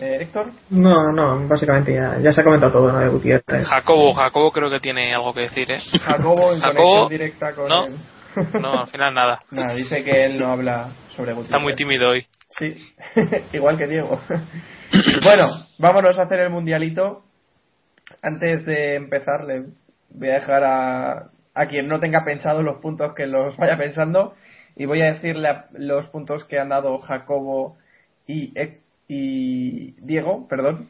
[0.00, 0.46] eh, Héctor?
[0.70, 2.98] No, no, básicamente ya, ya se ha comentado todo, ¿no?
[2.98, 3.66] De Gutiérrez.
[3.66, 5.78] Jacobo, Jacobo creo que tiene algo que decir, ¿eh?
[6.00, 7.86] Jacobo en Jacobo, conexión directa con no.
[7.86, 7.96] él.
[8.60, 9.38] No, al final nada.
[9.50, 11.44] Nada, dice que él no habla sobre Gutiérrez.
[11.46, 12.26] Está muy tímido hoy.
[12.50, 12.74] Sí,
[13.54, 14.20] igual que Diego.
[15.24, 15.48] Bueno,
[15.78, 17.22] vámonos a hacer el mundialito.
[18.22, 19.64] Antes de empezar, le
[20.10, 24.34] voy a dejar a, a quien no tenga pensado los puntos que los vaya pensando
[24.76, 27.76] y voy a decirle a- los puntos que han dado Jacobo
[28.26, 30.88] y, Ec- y Diego, perdón.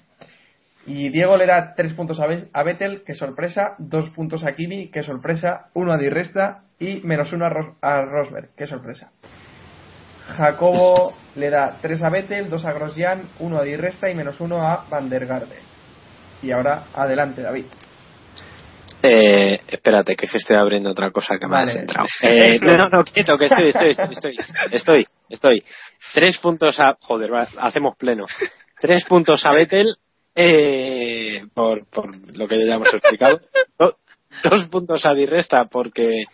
[0.86, 5.02] Y Diego le da tres puntos a, Vettel, que sorpresa, dos puntos a Kimi, que
[5.02, 9.10] sorpresa, uno a Di Resta y menos uno a, Ros- a Rosberg, que sorpresa.
[10.36, 14.40] Jacobo le da tres a Vettel, dos a Grosjean, uno a Di Resta y menos
[14.40, 15.56] uno a Van der Garde.
[16.42, 17.64] Y ahora adelante, David.
[19.02, 21.70] Eh, espérate, que estoy abriendo otra cosa que me Vale.
[21.70, 22.08] ha centrado.
[22.22, 24.36] Eh, no, no, no, quieto, que estoy, estoy, estoy, estoy,
[24.70, 25.62] estoy, estoy.
[26.14, 28.24] Tres puntos a, joder, va, hacemos pleno.
[28.80, 29.96] Tres puntos a Vettel,
[30.34, 33.38] eh, por, por lo que ya hemos explicado.
[33.78, 33.96] Do-
[34.42, 36.24] dos puntos a Di Resta porque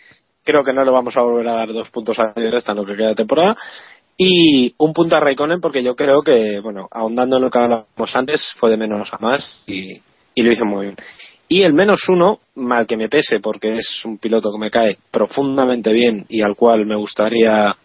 [0.44, 2.78] creo que no le vamos a volver a dar dos puntos a Di Resta en
[2.78, 3.56] lo que queda de temporada.
[4.16, 8.14] Y un punto a Raikkonen porque yo creo que, bueno, ahondando en lo que hablábamos
[8.16, 10.00] antes, fue de menos a más y,
[10.34, 10.96] y lo hizo muy bien.
[11.48, 14.96] Y el menos uno, mal que me pese, porque es un piloto que me cae
[15.10, 17.76] profundamente bien y al cual me gustaría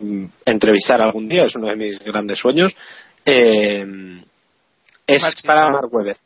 [0.00, 2.76] mm, entrevistar algún día, es uno de mis grandes sueños,
[3.24, 3.86] eh,
[5.06, 6.16] es para Mark Webber.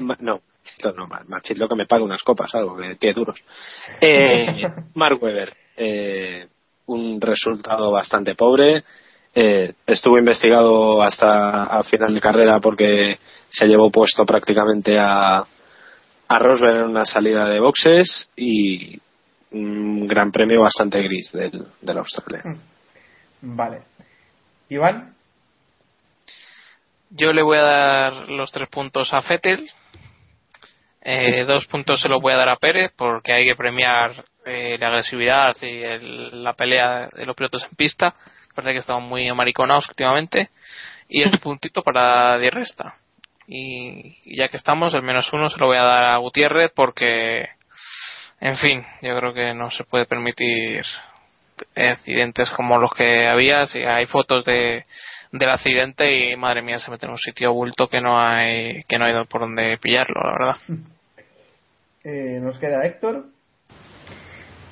[0.00, 0.40] Ma- no,
[0.96, 3.42] no, Ma- Machito que me pague unas copas, algo, que pie duros.
[4.00, 4.62] Eh,
[4.94, 6.46] Mark Webber, eh,
[6.86, 8.82] un resultado bastante pobre.
[9.34, 15.44] Eh, estuvo investigado hasta a final de carrera porque se llevó puesto prácticamente a,
[16.28, 18.98] a Rosberg en una salida de boxes y
[19.50, 22.42] un gran premio bastante gris del, del Australia.
[23.40, 23.82] Vale.
[24.68, 25.14] Iván,
[27.10, 29.70] Yo le voy a dar los tres puntos a Fettel.
[31.00, 34.76] Eh, dos puntos se los voy a dar a Pérez porque hay que premiar eh,
[34.78, 38.12] la agresividad y el- la pelea de los pilotos en pista.
[38.54, 40.50] Parece que estamos muy amariconados últimamente.
[41.08, 42.94] Y el puntito para Di Resta.
[43.50, 47.48] Y, ya que estamos, el menos uno se lo voy a dar a Gutiérrez porque,
[48.40, 50.84] en fin, yo creo que no se puede permitir
[51.74, 53.66] accidentes como los que había.
[53.66, 54.84] Si hay fotos de,
[55.32, 58.98] del accidente y madre mía se mete en un sitio bulto que no hay que
[58.98, 60.82] no hay por donde pillarlo, la verdad.
[62.04, 63.26] eh, nos queda Héctor.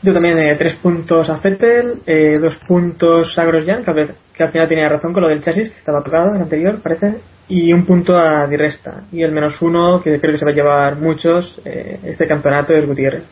[0.07, 4.53] Yo también eh, tres puntos a Fettel, eh, dos puntos a Grosjean, que, que al
[4.53, 7.17] final tenía razón con lo del chasis, que estaba tocado el anterior, parece,
[7.49, 9.03] y un punto a Di Resta.
[9.11, 12.73] Y el menos uno, que creo que se va a llevar muchos, eh, este campeonato
[12.73, 13.25] es Gutiérrez.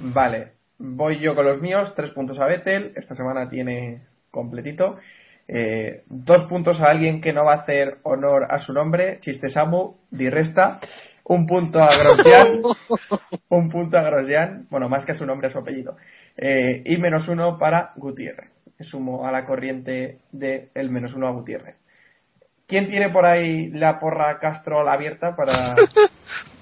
[0.00, 4.00] Vale, voy yo con los míos, tres puntos a Vettel, esta semana tiene
[4.32, 4.98] completito.
[5.46, 9.48] Eh, dos puntos a alguien que no va a hacer honor a su nombre, Chiste
[9.48, 10.80] Samu, Di Resta.
[11.30, 12.60] Un punto a Grosjean,
[13.50, 15.96] un punto a Grosjean, bueno, más que a su nombre, a su apellido.
[16.36, 18.50] Eh, y menos uno para Gutiérrez.
[18.80, 21.76] Sumo a la corriente de el menos uno a Gutiérrez.
[22.66, 25.76] ¿Quién tiene por ahí la porra Castrol abierta para,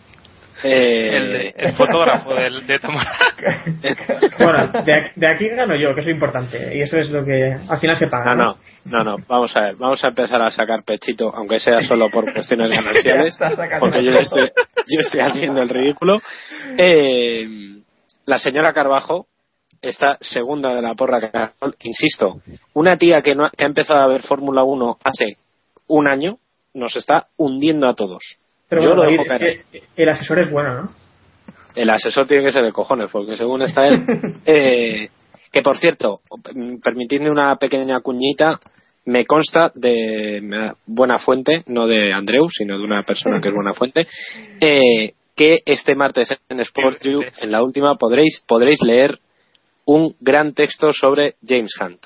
[0.62, 3.12] Eh, El, fotógrafo del, de Tamara.
[4.38, 7.24] Bueno, de aquí, de aquí gano yo, que es lo importante, y eso es lo
[7.24, 8.34] que al final se paga.
[8.34, 9.16] No, no, no, no.
[9.28, 13.38] Vamos a ver, vamos a empezar a sacar pechito, aunque sea solo por cuestiones gananciales,
[13.80, 14.50] porque yo estoy,
[14.86, 16.18] yo estoy haciendo el ridículo.
[16.76, 17.46] Eh,
[18.26, 19.26] la señora Carbajo
[19.80, 21.76] está segunda de la porra Carol.
[21.82, 22.40] Insisto,
[22.74, 25.36] una tía que, no ha, que ha empezado a ver Fórmula 1 hace
[25.86, 26.38] un año
[26.74, 28.38] nos está hundiendo a todos.
[28.69, 30.93] Pero yo bueno, lo David, es que el asesor es bueno, ¿no?
[31.75, 34.05] El asesor tiene que ser de cojones, porque según está él.
[34.47, 35.09] eh,
[35.51, 36.21] que por cierto,
[36.83, 38.59] permitidme una pequeña cuñita.
[39.07, 43.73] Me consta de buena fuente, no de Andreu, sino de una persona que es buena
[43.73, 44.07] fuente,
[44.61, 49.19] eh, que este martes en Sports You, en la última, podréis, podréis leer
[49.87, 52.05] un gran texto sobre James Hunt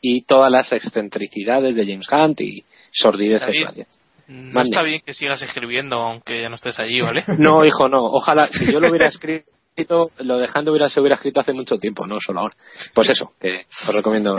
[0.00, 3.99] y todas las excentricidades de James Hunt y sordideces varias.
[4.30, 4.70] No Mande.
[4.70, 7.24] está bien que sigas escribiendo aunque ya no estés allí, ¿vale?
[7.38, 8.04] No, hijo, no.
[8.04, 12.06] Ojalá, si yo lo hubiera escrito, lo dejando hubiera, se hubiera escrito hace mucho tiempo,
[12.06, 12.54] no solo ahora.
[12.94, 14.38] Pues eso, que os recomiendo.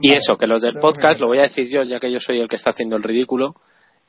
[0.00, 2.18] Y Vale, eso, que los del podcast, lo voy a decir yo, ya que yo
[2.20, 3.54] soy el que está haciendo el ridículo.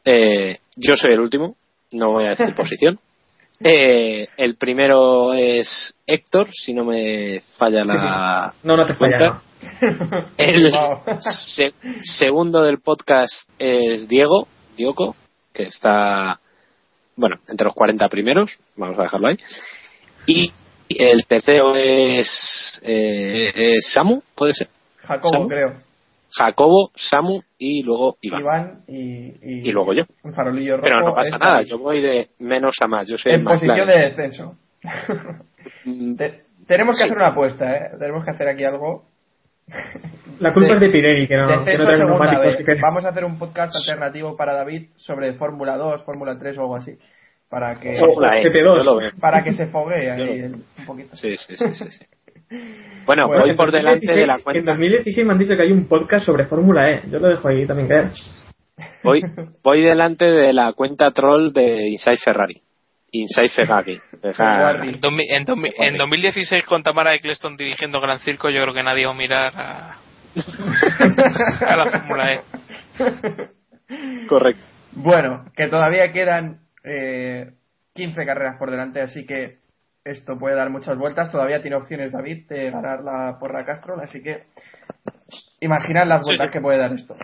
[0.03, 1.55] Eh, yo soy el último,
[1.93, 2.99] no voy a decir posición.
[3.59, 8.53] Eh, el primero es Héctor, si no me falla la.
[8.63, 9.41] No, no te falla, no.
[10.37, 11.19] El Wow.
[11.21, 11.73] se-
[12.03, 15.15] segundo del podcast es Diego, Dioco,
[15.53, 16.39] que está,
[17.15, 19.37] bueno, entre los 40 primeros, vamos a dejarlo ahí.
[20.27, 20.51] Y
[20.89, 24.67] el tercero es, eh, es Samu, puede ser.
[24.97, 25.47] Jacobo, ¿Samu?
[25.47, 25.73] creo.
[26.31, 28.41] Jacobo, Samu y luego Iván.
[28.41, 30.03] Iván y, y, Y luego yo.
[30.23, 30.83] Un farolillo rojo.
[30.83, 33.85] Pero no pasa nada, yo voy de menos a más, yo soy En más posición
[33.85, 33.91] claro.
[33.91, 34.55] de descenso.
[35.83, 37.09] Mm, Te- tenemos que Sí.
[37.09, 37.89] hacer una apuesta, ¿eh?
[37.97, 39.03] Tenemos que hacer aquí algo.
[40.39, 43.09] La culpa es de Pirelli, que no, que no trae segunda neumáticos que- Vamos a
[43.09, 46.97] hacer un podcast alternativo para David sobre Fórmula 2, Fórmula 3 o algo así.
[47.49, 48.77] Para que, Fórmula E, GP2.
[48.77, 49.11] yo lo veo.
[49.19, 51.15] para que se foguee ahí lo- el- un poquito.
[51.15, 52.05] Sí, sí, sí, sí, sí.
[53.05, 54.71] Bueno, Bueno, voy por delante de la 2016 En cuenta.
[54.71, 57.01] 2016 me han dicho que hay un podcast sobre Fórmula E.
[57.09, 58.09] Yo lo dejo ahí también caer.
[59.03, 59.21] Voy,
[59.63, 62.61] voy delante de la cuenta troll de Inside Ferrari.
[63.21, 64.01] Inside Ferrari.
[64.21, 64.89] Ferrari.
[64.89, 68.83] En, 2000 en 2000 en 2016 con Tamara Eccleston dirigiendo Gran Circo yo creo que
[68.83, 69.97] nadie va a mirar a,
[71.67, 72.41] a la Fórmula E.
[74.27, 74.61] Correcto.
[74.93, 77.51] Bueno, que todavía quedan eh,
[77.93, 79.59] 15 carreras por delante, así que
[80.03, 81.31] esto puede dar muchas vueltas.
[81.31, 84.43] Todavía tiene opciones David de ganar la porra Castrol, así que
[85.59, 86.53] imaginad las vueltas Sí.
[86.53, 87.15] que puede dar esto.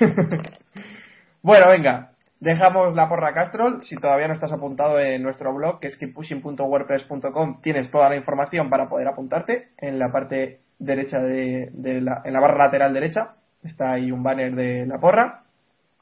[1.42, 3.82] bueno, venga, dejamos la porra Castrol.
[3.82, 8.70] Si todavía no estás apuntado en nuestro blog, que es keeppushing.wordpress.com, tienes toda la información
[8.70, 13.30] para poder apuntarte en la parte derecha de, de la, en la barra lateral derecha.
[13.64, 15.40] Está ahí un banner de la porra.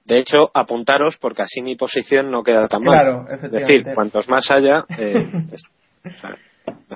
[0.05, 3.26] De hecho, apuntaros porque así mi posición no queda tan Claro, mal.
[3.28, 3.72] Es efectivamente.
[3.78, 5.64] decir, cuantos más haya, eh, es-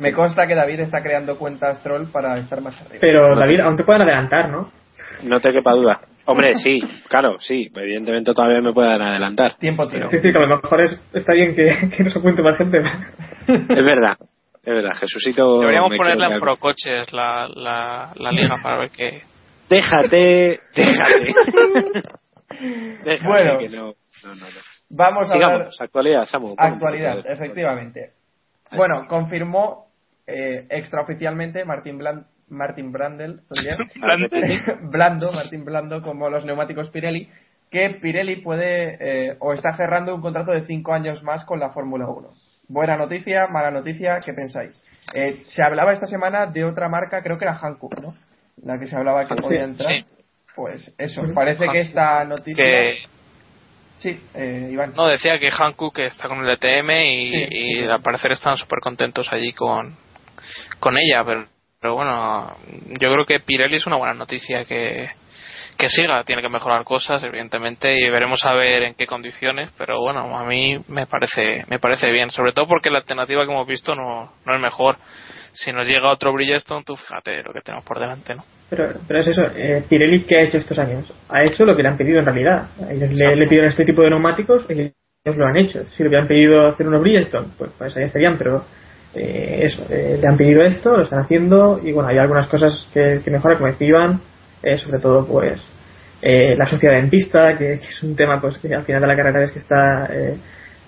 [0.01, 2.99] Me consta que David está creando cuentas troll para estar más arriba.
[3.01, 4.71] Pero David, aún te pueden adelantar, ¿no?
[5.25, 6.01] no te quepa duda.
[6.31, 7.71] Hombre, sí, claro, sí.
[7.75, 9.55] Evidentemente todavía me pueden adelantar.
[9.55, 10.07] Tiempo tiro.
[10.07, 12.79] Es decir, que a lo mejor es- está bien que, que nos apunte más gente.
[12.79, 14.17] Es verdad,
[14.63, 14.93] es verdad.
[14.99, 15.61] Jesucito.
[15.61, 19.23] Deberíamos ponerla en Procoches la, la, la liga para ver qué.
[19.69, 21.35] Déjate, déjate.
[23.05, 23.59] déjate Bueno.
[23.59, 23.83] que no,
[24.25, 24.47] no, no, no.
[24.93, 26.55] Vamos a hablar Sigamos, actualidad, Samu.
[26.59, 28.11] actualidad, efectivamente.
[28.77, 29.87] Bueno, confirmó
[30.27, 33.41] eh, extraoficialmente Martín Blan- Martin Brandel.
[34.83, 37.29] Blando, Martín Blando, como los neumáticos Pirelli,
[37.71, 38.97] que Pirelli puede
[39.31, 42.29] eh, o está cerrando un contrato de cinco años más con la Fórmula 1.
[42.69, 44.83] Buena noticia, mala noticia, ¿qué pensáis?
[45.15, 48.15] Eh, se hablaba esta semana de otra marca, creo que era Hankook, ¿no?
[48.63, 49.89] La que se hablaba que Sí, podía entrar.
[49.91, 50.05] sí.
[50.55, 52.65] Pues eso, parece que esta noticia.
[52.65, 52.99] que
[53.99, 54.95] Sí, eh, Iván.
[54.97, 57.47] no decía que Hankook está con el DTM y, Sí.
[57.51, 59.95] y al parecer están súper contentos allí con,
[60.79, 61.45] con ella pero,
[61.81, 62.55] pero bueno
[63.01, 65.09] yo creo que Pirelli es una buena noticia que
[65.79, 69.99] que siga tiene que mejorar cosas evidentemente y veremos a ver en qué condiciones pero
[70.01, 73.67] bueno a mí me parece me parece bien sobre todo porque la alternativa que hemos
[73.67, 74.99] visto no, no es mejor
[75.53, 79.21] si nos llega otro Bridgestone tú fíjate lo que tenemos por delante no Pero, pero
[79.21, 81.13] es eso, eh, Pirelli, ¿qué ha hecho estos años?
[81.29, 82.69] Ha hecho lo que le han pedido en realidad.
[82.89, 85.85] Ellos le, le pidieron este tipo de neumáticos y ellos lo han hecho.
[85.87, 88.65] Si le hubieran pedido hacer unos Bridgestone, pues, pues ahí estarían, pero
[89.15, 92.89] eh, eso, eh, le han pedido esto, lo están haciendo y bueno, hay algunas cosas
[92.95, 94.21] que, que mejoran, como decía Iván,
[94.63, 95.63] eh, sobre todo pues
[96.23, 99.17] eh, la sociedad en pista, que, es un tema pues que al final de la
[99.17, 100.37] carrera es que está eh,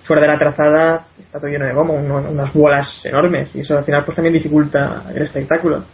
[0.05, 3.85] fuera de la trazada, está todo lleno de goma, unas bolas enormes y eso al
[3.85, 5.85] final pues también dificulta el espectáculo.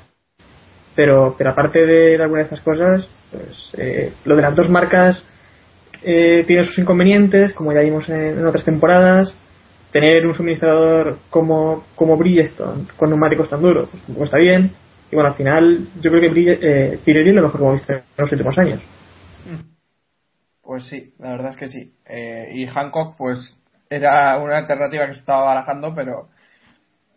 [0.95, 5.25] Pero pero aparte de, algunas de estas cosas pues eh, lo de las dos marcas
[6.01, 9.35] tiene sus inconvenientes como ya vimos en otras temporadas
[9.93, 14.73] tener un suministrador como como Bridgestone con neumáticos tan duros pues está bien
[15.11, 17.93] y bueno al final yo creo que eh, Pirelli es lo mejor que hemos visto
[17.93, 18.81] en los últimos años
[20.69, 21.95] Pues sí, la verdad es que sí.
[22.07, 23.59] Eh, y Hancock, pues,
[23.89, 26.29] era una alternativa que se estaba barajando, pero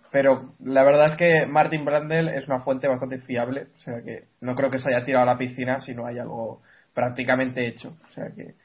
[0.09, 4.23] pero la verdad es que Martin Brandel es una fuente bastante fiable, o sea que
[4.39, 6.61] no creo que se haya tirado a la piscina si no hay algo
[6.93, 7.93] prácticamente hecho.
[8.09, 8.55] O sea que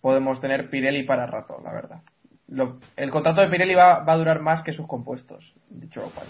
[0.00, 2.00] podemos tener Pirelli para rato, la verdad.
[2.48, 6.08] Lo- el contrato de Pirelli va, va a durar más que sus compuestos, dicho lo
[6.10, 6.26] cual.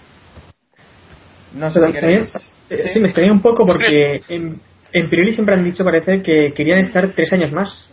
[1.57, 2.35] No sé Pero si queréis.
[2.71, 4.59] eh, sí, me extraña un poco porque en,
[4.93, 7.91] en Pirelli siempre han dicho, parece, que querían estar tres años más.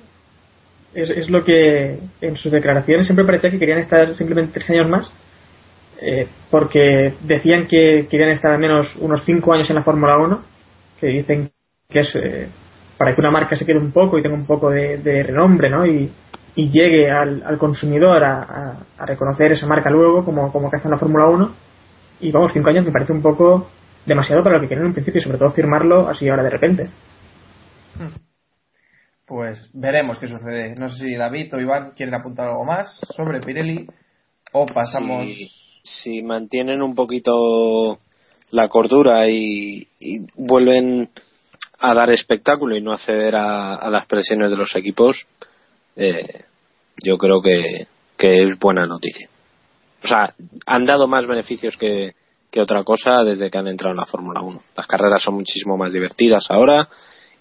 [0.94, 4.90] Es, es lo que en sus declaraciones siempre parecía que querían estar simplemente tres años
[4.90, 5.12] más.
[6.02, 10.42] eh, porque decían que querían estar al menos unos cinco años en la Fórmula 1,
[11.00, 11.52] que dicen
[11.90, 12.48] que es eh,
[12.98, 15.70] para que una marca se quede un poco y tenga un poco de, de renombre,
[15.70, 15.86] ¿no?
[15.86, 16.10] Y,
[16.56, 20.78] y llegue al, al consumidor a, a- a reconocer esa marca luego, como, como que
[20.78, 21.54] hace en la Fórmula 1
[22.22, 23.70] y vamos, cinco años me parece un poco
[24.06, 26.50] demasiado para lo que quieren en un principio y sobre todo firmarlo así ahora de
[26.50, 26.90] repente.
[29.26, 30.74] Pues veremos qué sucede.
[30.76, 33.86] No sé si David o Iván quieren apuntar algo más sobre Pirelli
[34.54, 35.26] o pasamos.
[35.26, 35.52] Si,
[35.84, 38.00] si mantienen un poquito
[38.52, 41.10] la cordura y, y vuelven
[41.80, 45.28] a dar espectáculo y no acceder a, a las presiones de los equipos,
[45.96, 46.44] eh,
[47.04, 47.88] yo creo que,
[48.18, 49.30] que es buena noticia.
[50.04, 50.34] O sea,
[50.66, 52.14] han dado más beneficios que,
[52.52, 54.62] que otra cosa desde que han entrado en la Fórmula 1.
[54.76, 56.88] Las carreras son muchísimo más divertidas ahora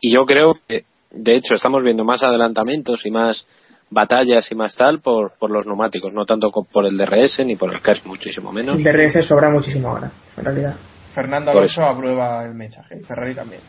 [0.00, 3.46] y yo creo que, de hecho, estamos viendo más adelantamientos y más
[3.90, 7.72] batallas y más tal por, por los neumáticos, no tanto por el DRS ni por
[7.74, 8.78] el KERS, muchísimo menos.
[8.78, 10.76] El DRS sobra muchísimo ahora, en realidad.
[11.14, 13.62] Fernando Por Alonso aprueba el mensaje y Ferrari también.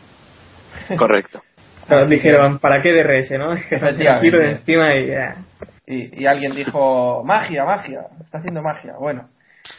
[0.96, 1.42] Correcto.
[1.96, 3.54] Así dijeron, ¿para qué DRS, no?
[4.20, 5.36] Giro de encima y ya.
[5.86, 8.94] Y, y alguien dijo, magia, magia, está haciendo magia.
[8.98, 9.28] Bueno,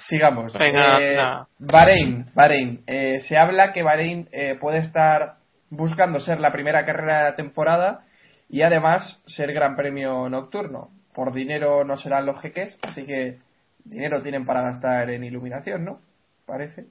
[0.07, 0.53] sigamos.
[0.57, 1.17] Venga, Eh.
[1.59, 2.81] Bahrein, Bahrein.
[2.87, 5.35] Eh, se habla que Bahrein eh, puede estar
[5.69, 8.01] buscando ser la primera carrera de la temporada
[8.49, 10.89] y además ser gran premio nocturno.
[11.13, 13.37] Por dinero no serán los jeques, así que
[13.85, 15.99] dinero tienen para gastar en iluminación, ¿no?
[16.45, 16.85] Parece.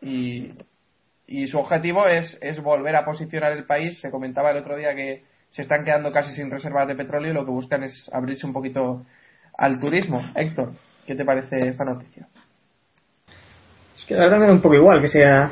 [0.00, 0.48] Y,
[1.26, 4.00] y su objetivo es, es volver a posicionar el país.
[4.00, 7.34] Se comentaba el otro día que se están quedando casi sin reservas de petróleo y
[7.34, 9.02] lo que buscan es abrirse un poquito
[9.56, 10.20] al turismo.
[10.34, 10.72] Héctor,
[11.06, 12.26] ¿qué te parece esta noticia?
[13.96, 15.50] Es que la verdad me da un poco igual que sea.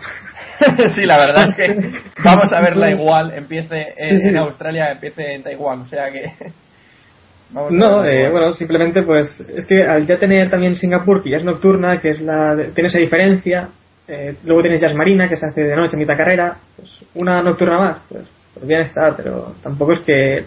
[0.94, 4.28] sí, la verdad es que vamos a verla igual, empiece en, Sí, sí.
[4.28, 6.32] en Australia, empiece en Taiwán, o sea que...
[7.50, 11.36] vamos No, eh, bueno, simplemente pues es que al ya tener también Singapur, que ya
[11.36, 13.68] es nocturna, que es la tiene esa diferencia,
[14.10, 17.78] eh, luego tienes Jazz Marina, que se hace de noche, mitad carrera, pues una nocturna
[17.78, 20.44] más, pues, pues bien está, pero tampoco es que,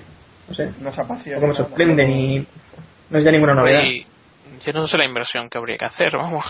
[0.48, 1.48] no sé, Nos apasiona.
[1.48, 1.54] ¿no?
[1.54, 2.46] sorprende ni
[3.10, 3.84] no es ya ninguna novedad.
[3.84, 4.06] Y
[4.66, 6.46] yo no sé la inversión que habría que hacer, vamos.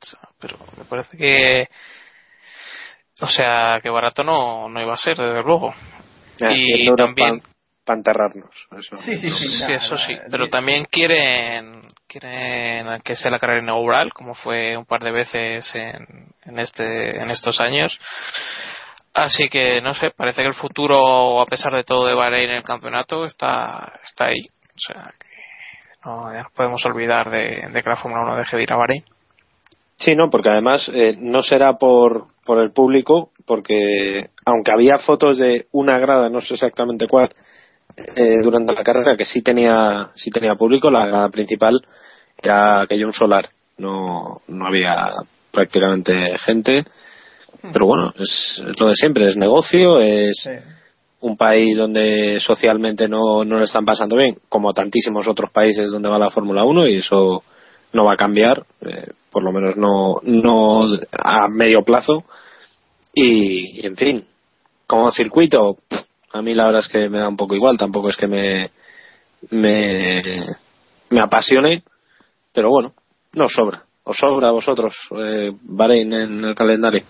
[0.00, 1.68] O sea, pero me parece que.
[3.20, 5.74] O sea, que barato no, no iba a ser, desde luego.
[6.38, 7.42] Ya, y 100 euros también.
[7.88, 8.68] Para enterrarnos.
[8.78, 8.96] Eso.
[8.98, 9.48] Sí, sí, sí.
[9.48, 10.14] Sí, nada, eso nada, sí.
[10.30, 15.74] Pero también quieren, quieren que sea la carrera inaugural, como fue un par de veces
[15.74, 17.98] en, en, este, en estos años.
[19.14, 22.56] Así que, no sé, parece que el futuro, a pesar de todo de Bahrein en
[22.56, 24.46] el campeonato, está, está ahí.
[24.46, 28.62] O sea, que no nos podemos olvidar de, de que la Fórmula 1 deje de
[28.64, 29.04] ir a Bahrein.
[29.96, 35.38] Sí, no, porque además eh, no será por, por el público, porque aunque había fotos
[35.38, 37.30] de una grada, no sé exactamente cuál,
[37.96, 41.80] eh, durante la carrera que sí tenía, sí tenía público, la principal
[42.40, 45.12] era aquello un solar, no, no había
[45.50, 46.84] prácticamente gente,
[47.72, 50.50] pero bueno, es, es lo de siempre, es negocio, es Sí.
[51.20, 56.08] un país donde socialmente no, no lo están pasando bien, como tantísimos otros países donde
[56.08, 57.42] va la Fórmula 1 y eso
[57.92, 62.24] no va a cambiar, eh, por lo menos no, no a medio plazo.
[63.12, 64.24] Y, y, en fin,
[64.86, 66.00] como circuito, pff,
[66.32, 68.70] a mí la verdad es que me da un poco igual, tampoco es que me,
[69.50, 70.46] me,
[71.10, 71.82] me apasione,
[72.52, 72.92] pero bueno,
[73.34, 73.82] no sobra.
[74.04, 77.02] ¿Os sobra a vosotros eh, Bahrein en el calendario?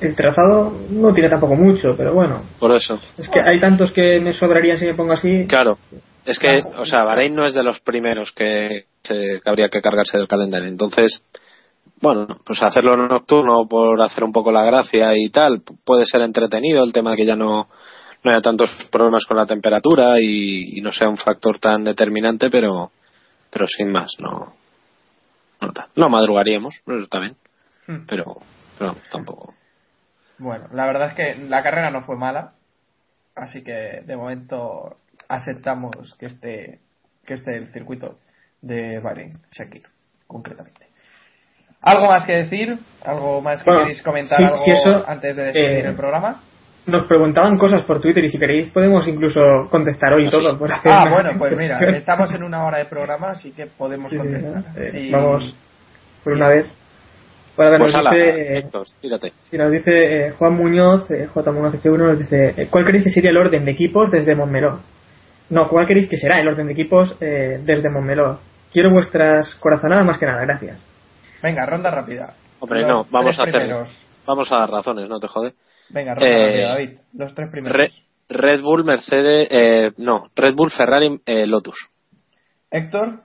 [0.00, 3.00] El trazado no tiene tampoco mucho, pero bueno, Por eso.
[3.16, 5.46] es que hay tantos que me sobrarían si me pongo así.
[5.48, 5.78] Claro,
[6.24, 9.80] es que, o sea, Bahrein no es de los primeros que, se- que habría que
[9.80, 10.68] cargarse del calendario.
[10.68, 11.22] Entonces,
[12.02, 16.20] bueno, pues hacerlo nocturno por hacer un poco la gracia y tal, pu- puede ser
[16.22, 17.68] entretenido el tema de que ya no,
[18.26, 22.50] no haya tantos problemas con la temperatura y, y no sea un factor tan determinante,
[22.50, 22.90] pero,
[23.50, 24.52] pero sin más, no.
[25.60, 27.36] No, no madrugaríamos, pero está bien,
[27.86, 28.04] Hmm.
[28.08, 28.24] pero,
[28.76, 29.54] pero tampoco.
[30.38, 32.54] Bueno, la verdad es que la carrera no fue mala,
[33.36, 34.96] así que de momento
[35.28, 36.80] aceptamos que esté,
[37.24, 38.18] que esté el circuito
[38.60, 39.84] de Bahrein, Shakir,
[40.26, 40.88] concretamente.
[41.80, 42.76] ¿Algo más que decir?
[43.04, 45.96] ¿Algo más que Bueno, queréis comentar sí, algo sí, eso, antes de despedir eh, el
[45.96, 46.42] programa?
[46.86, 50.50] Nos preguntaban cosas por Twitter y si queréis podemos incluso contestar hoy Ah, todo.
[50.52, 50.56] sí.
[50.56, 54.10] Por hacer Ah, bueno, pues mira, estamos en una hora de programa, así que podemos
[54.10, 54.62] Sí, contestar.
[54.92, 55.10] Sí.
[55.10, 55.56] Vamos
[56.22, 56.66] por una vez.
[57.56, 59.32] Bueno, a ver, Pues nos ala, dice, Héctor, tírate.
[59.50, 61.52] si nos dice eh, Juan Muñoz, eh, J.
[61.52, 64.80] Muñoz F1, nos dice, eh, ¿cuál creéis que sería el orden de equipos desde Montmeló?
[65.50, 68.38] No, ¿cuál creéis que será el orden de equipos eh, desde Montmeló?
[68.72, 70.78] Quiero vuestras corazonadas más que nada, gracias.
[71.42, 72.34] Venga, ronda rápida.
[72.60, 73.88] Hombre, Los no, vamos a hacer, primeros.
[74.26, 75.54] vamos a dar razones, no te jode.
[75.88, 76.90] Venga, Eh, rápida, David.
[77.14, 77.76] Los tres primeros.
[77.76, 77.92] Re-
[78.28, 81.76] Red Bull, Mercedes, eh, no, Red Bull, Ferrari, eh, Lotus.
[82.70, 83.20] Héctor,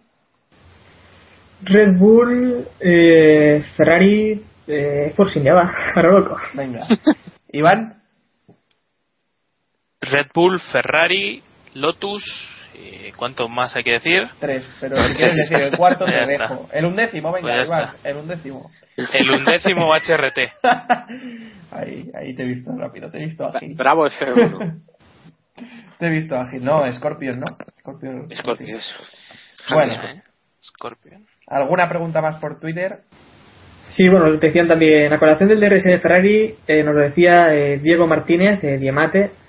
[1.63, 6.37] Red Bull, eh, Ferrari, eh, Force ya va, para loco.
[6.53, 6.85] venga.
[7.51, 7.95] Iván,
[10.01, 11.41] Red Bull, Ferrari,
[11.73, 12.23] Lotus.
[12.73, 14.23] ¿Y ¿Cuánto más hay que decir?
[14.39, 14.67] tres.
[14.79, 16.67] Pero si quieres decir el cuarto, te dejo.
[16.71, 17.83] El undécimo, venga, Pues Iván.
[17.95, 18.09] está.
[18.09, 18.69] El undécimo.
[18.97, 20.39] El undécimo HRT.
[21.71, 23.75] ahí, ahí te he visto rápido, te he visto ágil.
[23.75, 24.81] Bravo F1.
[25.99, 26.63] Te he visto ágil.
[26.63, 27.45] No, Scorpion, ¿no?
[27.79, 28.27] Scorpion.
[28.35, 28.95] Scorpio, eso.
[29.71, 30.23] Bueno, ¿eh?
[30.63, 31.27] Scorpion.
[31.47, 33.01] ¿alguna pregunta más por Twitter?
[33.81, 37.53] Sí, bueno, nos decían también, a colación del DRS de Ferrari, eh, nos lo decía
[37.53, 39.40] eh, Diego Martínez, de Diemate, nos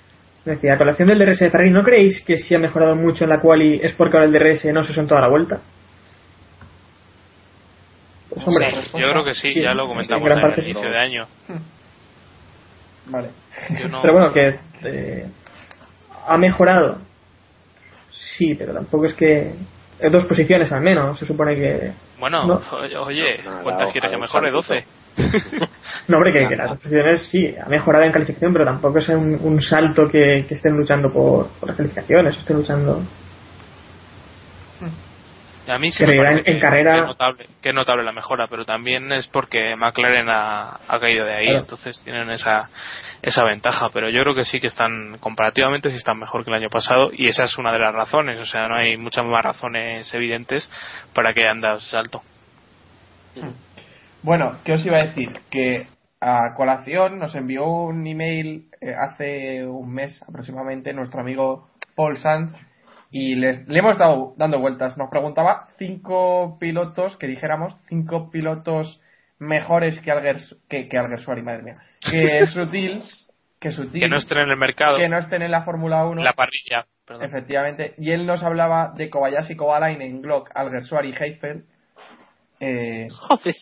[0.45, 3.29] decía, a colación del DRS de Ferrari, ¿no creéis que si ha mejorado mucho en
[3.29, 5.61] la quali es porque ahora el DRS no se usó en toda la vuelta?
[8.29, 10.63] Pues hombre, Sí, yo creo que sí, sí, ya lo comentamos en gran en el
[10.69, 11.25] inicio de año.
[13.05, 13.29] Vale.
[13.79, 15.27] Yo no- pero bueno, que eh,
[16.27, 16.97] ha mejorado.
[18.11, 19.53] Sí, pero tampoco es que...
[20.11, 21.91] Dos posiciones al menos, se supone que...
[22.19, 22.61] Bueno, No.
[23.03, 24.49] oye, ¿cuántas quieres que mejore?
[24.49, 24.51] ojalá.
[24.81, 24.85] 12.
[26.07, 29.07] No, hombre, que, que las dos posiciones sí, ha mejorado en calificación, pero tampoco es
[29.09, 33.01] un, un salto que, que estén luchando por, por las calificaciones, estén luchando.
[35.65, 37.69] Y A mí sí Que me en- parece en que, carrera- que es notable, que
[37.69, 41.61] es notable la mejora, pero también es porque McLaren ha, ha caído de ahí, Claro.
[41.61, 42.69] entonces tienen esa,
[43.21, 43.87] esa ventaja.
[43.93, 47.11] Pero yo creo que sí que están, comparativamente, sí están mejor que el año pasado
[47.13, 48.39] y esa es una de las razones.
[48.41, 50.69] O sea, no hay muchas más razones evidentes
[51.13, 52.21] para que hayan dado ese salto.
[54.23, 55.31] Bueno, ¿qué os iba a decir?
[55.51, 55.85] Que
[56.21, 62.53] a colación nos envió un email eh, hace un mes aproximadamente nuestro amigo Paul Sanz
[63.11, 64.97] y les, le hemos dado dando vueltas.
[64.97, 69.01] Nos preguntaba cinco pilotos, que dijéramos, cinco pilotos
[69.39, 73.03] mejores que Alguers, que, que Alguersuari, madre mía, que Sutil,
[73.59, 76.21] que Sutil, Que no estén en el mercado, que no estén en la Fórmula 1.
[76.21, 76.85] en la parrilla.
[77.05, 77.25] Perdón.
[77.25, 77.93] Efectivamente.
[77.97, 81.65] Y él nos hablaba de Kobayashi, Kovalainen, Glock, Alguersuari y Heifel.
[82.61, 83.55] Eh, Joder.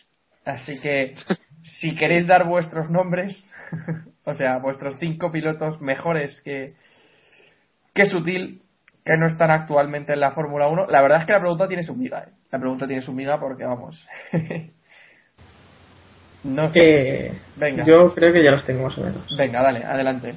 [0.44, 1.14] Así que,
[1.62, 3.52] si queréis dar vuestros nombres,
[4.24, 6.74] o sea, vuestros cinco pilotos mejores que,
[7.94, 8.60] que Sutil,
[9.04, 11.82] que no están actualmente en la Fórmula 1, la verdad es que la pregunta tiene
[11.82, 12.20] su miga.
[12.20, 12.32] ¿eh?
[12.50, 14.06] La pregunta tiene su miga porque, vamos.
[16.44, 17.84] no Eh, Venga.
[17.84, 19.36] Yo creo que ya los tengo más o menos.
[19.36, 20.34] Venga, dale, adelante.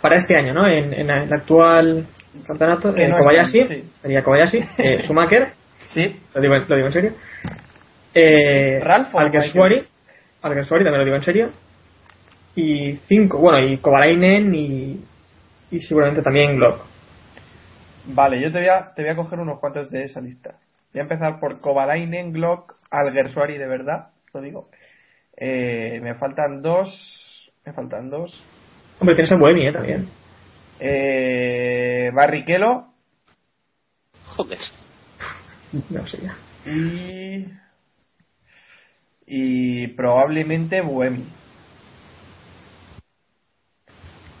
[0.00, 0.66] Para este año, ¿no?
[0.66, 2.06] En, en el actual
[2.46, 3.90] campeonato, eh, no Kobayashi, están, sí.
[4.02, 5.52] sería Kobayashi, eh, Schumacher,
[5.88, 6.16] ¿Sí?
[6.34, 7.12] lo digo, lo digo en serio.
[8.18, 9.86] Eh, ¿Ralph Alguersuari,
[10.40, 11.50] Alguersuari también lo digo en serio.
[12.54, 15.04] Y cinco, bueno, y Kovalainen y,
[15.70, 16.80] y seguramente también Glock.
[18.06, 20.54] Vale, yo te voy, a, te voy a coger unos cuantos de esa lista.
[20.94, 24.68] Voy a empezar por Kovalainen, Glock, Alguersuari de verdad, lo digo.
[25.36, 27.52] Eh, me faltan dos.
[27.66, 28.42] Me faltan dos.
[28.98, 29.72] Hombre, tienes a Buemi, ¿eh?
[29.72, 30.08] También.
[30.80, 32.84] Eh, Barrichello
[34.24, 34.58] Joder.
[35.90, 36.36] No sé ya.
[36.70, 37.46] y.
[39.26, 41.24] Y probablemente Buemi.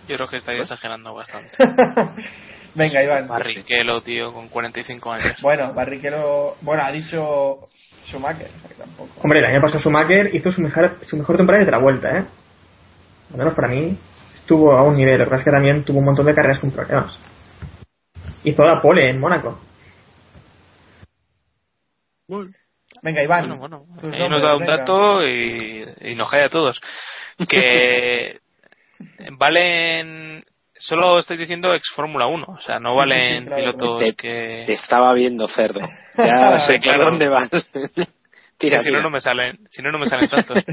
[0.08, 1.50] Yo creo que estáis exagerando bastante.
[2.74, 3.26] Venga, Iván.
[3.26, 5.42] Barrichello, tío, con 45 años.
[5.42, 6.54] Bueno, Barrichello.
[6.60, 7.68] Bueno, ha dicho
[8.04, 9.20] Schumacher, tampoco.
[9.22, 12.24] Hombre, el año pasado Schumacher hizo su mejor, su mejor temporada de la vuelta, ¿eh?
[13.32, 13.98] Al menos para mí
[14.34, 15.18] estuvo a un nivel.
[15.18, 17.18] Lo que pasa es que también tuvo un montón de carreras con problemas.
[18.44, 19.58] Hizo la pole en Mónaco.
[23.02, 23.58] Venga, Iván.
[23.58, 24.76] Bueno, bueno, ahí nos da un venga.
[24.78, 26.80] dato y, y nos cae a todos.
[27.48, 28.38] Que
[29.32, 30.44] valen,
[30.78, 34.00] solo estoy diciendo ex Fórmula 1, o sea, no Sí, valen sí, sí, claro, pilotos
[34.00, 35.80] Te, que, te estaba viendo, cerdo.
[36.16, 37.06] Ya sé Claro.
[37.06, 37.50] dónde vas.
[38.58, 39.02] tira, si no tira.
[39.02, 40.64] no me salen, si no no me salen tantos.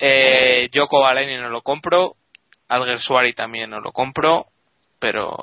[0.00, 2.14] eh, yo Kovalainen no lo compro,
[2.68, 4.46] Alguersuari también no lo compro,
[4.98, 5.36] pero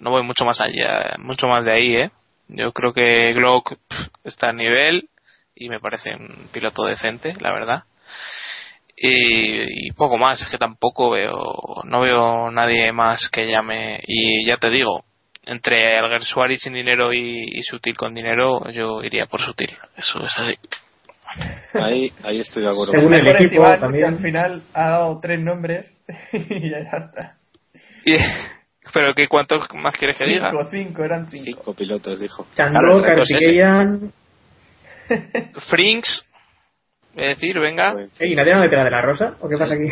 [0.00, 2.10] no voy mucho más allá, mucho más de ahí, eh.
[2.48, 3.74] Yo creo que Glock
[4.24, 5.08] está a nivel
[5.54, 7.84] y me parece un piloto decente, la verdad.
[8.96, 14.00] Y, y poco más, es que tampoco veo, no veo nadie más que llame.
[14.06, 15.04] Y ya te digo,
[15.44, 19.76] entre Alguersuari sin dinero y, y Sutil con dinero, yo iría por Sutil.
[19.96, 20.54] Eso es así.
[21.74, 22.92] Ahí, ahí estoy de acuerdo.
[22.92, 24.02] Según el Mejor equipo Iván, también.
[24.08, 25.86] que al final ha dado tres nombres
[26.32, 27.36] y ya está.
[28.04, 28.57] Y-
[28.92, 31.44] pero que cuánto más quieres que diga Cinco, cinco, eran cinco.
[31.44, 32.46] Cinco pilotos, dijo.
[32.54, 33.02] Chandro, es.
[33.02, 34.12] Kartikeyan.
[35.70, 36.24] Frinks
[37.14, 39.36] voy a decir venga Ey, ¿nadie va a meter la de la rosa?
[39.40, 39.88] ¿O qué pasa aquí?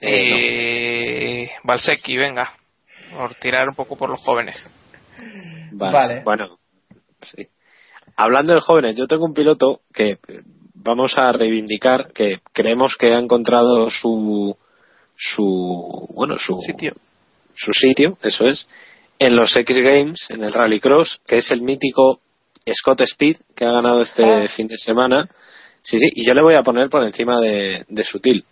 [0.00, 2.52] eh, Valsecchi venga
[3.16, 4.68] por tirar un poco por los jóvenes
[5.72, 5.92] Vale.
[5.92, 6.22] Vale.
[6.24, 6.58] Bueno,
[7.22, 7.46] sí.
[8.16, 10.18] Hablando de jóvenes, yo tengo un piloto que eh,
[10.74, 14.56] vamos a reivindicar que creemos que ha encontrado su
[15.16, 16.94] su bueno su sitio
[17.54, 18.68] su sitio, eso es,
[19.18, 22.20] en los X Games, en el Rallycross, que es el mítico
[22.72, 24.46] Scott Speed que ha ganado este Ah.
[24.48, 25.28] fin de semana.
[25.82, 28.44] Sí, sí, y yo le voy a poner por encima de, de Sutil.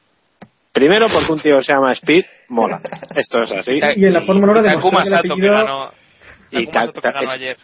[0.72, 2.80] Primero porque un tío se llama Speed, mola.
[3.16, 3.78] Esto es así.
[3.96, 5.92] Y en la Fórmula 1 demostró Takuma que el Sato que apellido- ganó
[6.50, 7.56] Y Takuma ta- Sato que ta- ganó es- ayer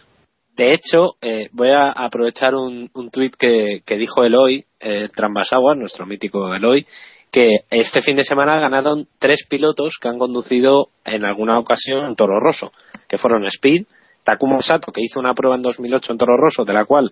[0.57, 5.75] De hecho, eh, voy a aprovechar un, un tuit que, que dijo Eloy, eh, Trambasawa,
[5.75, 6.85] nuestro mítico Eloy,
[7.35, 12.15] que este fin de semana ganaron tres pilotos que han conducido en alguna ocasión en
[12.15, 12.71] Toro Rosso,
[13.09, 13.83] que fueron Speed,
[14.23, 17.11] Takuma Sato, que hizo una prueba en 2008 en Toro Rosso, de la cual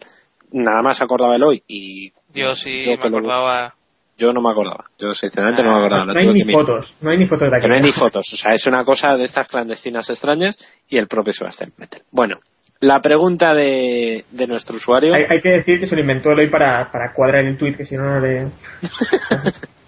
[0.53, 3.73] nada más se acordaba Eloy, y yo sí Yo me lo- acordaba
[4.15, 4.85] yo no me acordaba.
[4.99, 6.05] Yo sinceramente no me acordaba.
[6.05, 6.61] lo No hay ni mirar.
[6.61, 7.61] fotos, no hay ni fotos de aquí.
[7.63, 8.25] Que no hay ni fotos.
[8.31, 10.55] O sea, es una cosa de estas clandestinas extrañas
[10.87, 12.03] y el propio Sebastián Vettel.
[12.11, 12.37] Bueno,
[12.79, 15.15] la pregunta de, de nuestro usuario.
[15.15, 17.85] Hay, hay que decir que se lo inventó Eloy para, para cuadrar el tweet, que
[17.85, 18.47] si no, no le.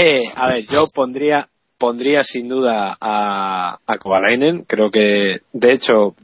[0.00, 4.64] Eh, a ver, yo pondría pondría sin duda a, a Kovalainen.
[4.64, 6.14] Creo que, de hecho,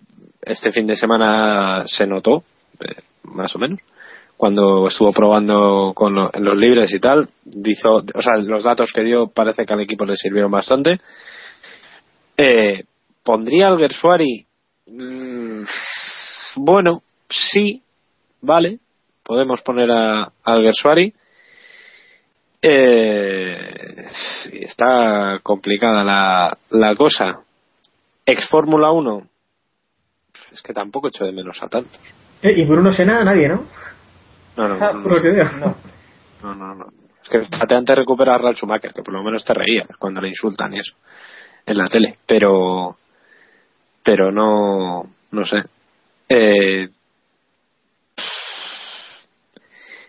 [0.43, 2.43] este fin de semana se notó,
[2.81, 3.79] eh, más o menos,
[4.37, 7.29] cuando estuvo probando con lo- en los libres y tal.
[7.45, 11.01] Dijo, o sea, los datos que dio parece que al equipo le sirvieron bastante.
[12.37, 12.85] Eh,
[13.23, 14.45] ¿Pondría al Gersuari?
[14.87, 15.63] Mm,
[16.57, 17.83] bueno, sí,
[18.41, 18.79] vale.
[19.25, 21.15] Podemos poner a, al Gersuari.
[22.67, 24.07] Eh,
[24.53, 27.41] está complicada la, la cosa.
[28.25, 29.23] Ex Fórmula 1.
[30.53, 32.01] Es que tampoco echo de menos a tantos.
[32.43, 33.65] Eh, y Bruno Sena, nadie, ¿no?
[34.57, 35.33] No, no, Ah, no, por que.
[35.33, 35.77] No.
[36.43, 36.87] no, no, no.
[37.23, 40.21] Es que fíjate antes de recuperar a Schumacher, que por lo menos te reías cuando
[40.21, 40.95] le insultan y eso
[41.67, 42.19] en la tele.
[42.27, 42.97] Pero,
[44.03, 45.59] pero no, no sé.
[46.29, 46.89] Eh,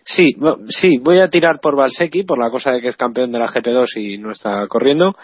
[0.05, 0.35] sí,
[0.69, 3.47] sí, voy a tirar por Valsecchi por la cosa de que es campeón de la
[3.47, 5.15] GP2 y no está corriendo.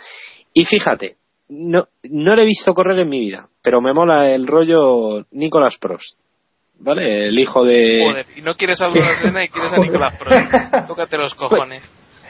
[0.53, 1.15] Y fíjate,
[1.49, 5.77] no, no le he visto correr en mi vida, pero me mola el rollo Nicolas
[5.79, 6.17] Prost.
[6.83, 7.27] ¿Vale?
[7.27, 8.03] El hijo de.
[8.09, 10.87] Joder, y no quieres a Bruno Senna y quieres a Nicolás Prost.
[10.87, 11.83] Tócate los cojones.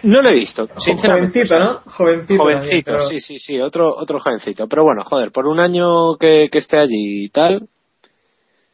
[0.03, 1.47] No lo he visto, sinceramente.
[1.47, 1.79] Jovencito, ¿no?
[1.91, 2.43] Jovencito.
[2.43, 4.67] Jovencito, también, pero- sí, sí, sí, otro, otro jovencito.
[4.67, 7.67] Pero bueno, joder, por un año que, que esté allí y tal.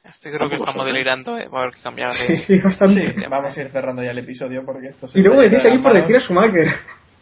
[0.07, 1.47] Este creo que estamos delirando, eh.
[1.47, 2.37] Va a haber que cambiar Sí, de...
[2.37, 3.13] sí, bastante.
[3.13, 5.79] Sí, vamos a ir cerrando ya el episodio porque esto se Y luego decís de
[5.79, 6.19] por decir a.
[6.19, 6.73] Schumacher.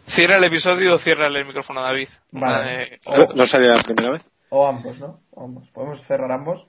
[0.07, 2.09] Cierra el episodio o cierra el micrófono a David.
[2.31, 2.83] Vale.
[2.83, 4.25] Eh, ¿No, no salió la primera vez?
[4.49, 5.19] O ambos, ¿no?
[5.31, 5.67] O ambos.
[5.73, 6.65] Podemos cerrar ambos.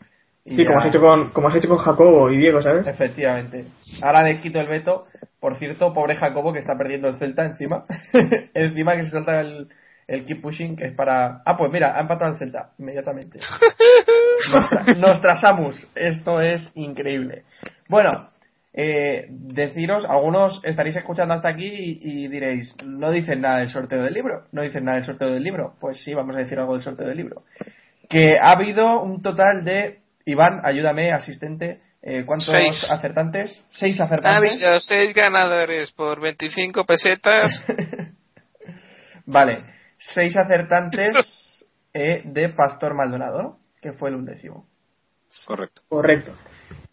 [0.47, 2.87] Sí, como has, hecho con, como has hecho con Jacobo y Diego, ¿sabes?
[2.87, 3.65] Efectivamente.
[4.01, 5.07] Ahora le quito el veto.
[5.41, 7.83] Por cierto, pobre Jacobo que está perdiendo el Celta encima.
[8.55, 9.69] encima que se salta el,
[10.09, 11.43] el keep pushing que es para...
[11.45, 13.39] Ah, pues mira, ha empatado el Celta inmediatamente.
[14.53, 15.89] Nostra- Nostrasamus.
[15.95, 17.43] Esto es increíble.
[17.89, 18.31] Bueno,
[18.73, 24.03] eh, deciros, algunos estaréis escuchando hasta aquí y, y diréis, no dicen nada del sorteo
[24.03, 24.43] del libro.
[24.53, 25.75] No dicen nada del sorteo del libro.
[25.81, 27.43] Pues sí, vamos a decir algo del sorteo del libro.
[28.09, 29.99] Que ha habido un total de...
[30.25, 31.81] Iván, ayúdame, asistente.
[32.03, 32.85] eh, ¿Cuántos Seis.
[32.91, 33.65] acertantes?
[33.71, 34.63] Seis Ha acertantes.
[34.63, 37.65] habido seis ganadores por 25 pesetas.
[39.27, 39.65] Vale,
[39.99, 43.59] seis acertantes eh, de Pastor Maldonado, ¿no?
[43.81, 44.67] que fue el undécimo.
[45.47, 45.83] Correcto.
[45.89, 46.33] Correcto.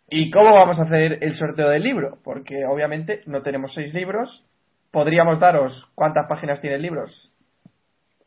[0.10, 2.20] ¿Y cómo vamos a hacer el sorteo del libro?
[2.24, 4.44] Porque obviamente no tenemos seis libros.
[4.92, 7.06] Podríamos daros cuántas páginas tiene el libro.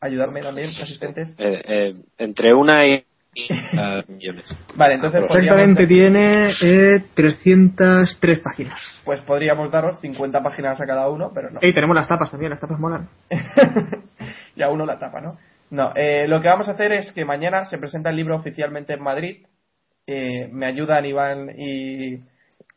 [0.01, 1.33] Ayudarme también, asistentes.
[1.37, 3.05] Eh, eh, entre una y.
[3.77, 4.53] ah, millones.
[4.75, 8.81] Vale, entonces Exactamente podríamos, tiene eh, 303 páginas.
[9.05, 11.59] pues podríamos daros 50 páginas a cada uno, pero no.
[11.61, 13.07] Y tenemos las tapas también, las tapas molan.
[14.57, 15.37] y a uno la tapa, ¿no?
[15.69, 18.93] No, eh, lo que vamos a hacer es que mañana se presenta el libro oficialmente
[18.93, 19.45] en Madrid.
[20.05, 22.21] Eh, me ayudan Iván y,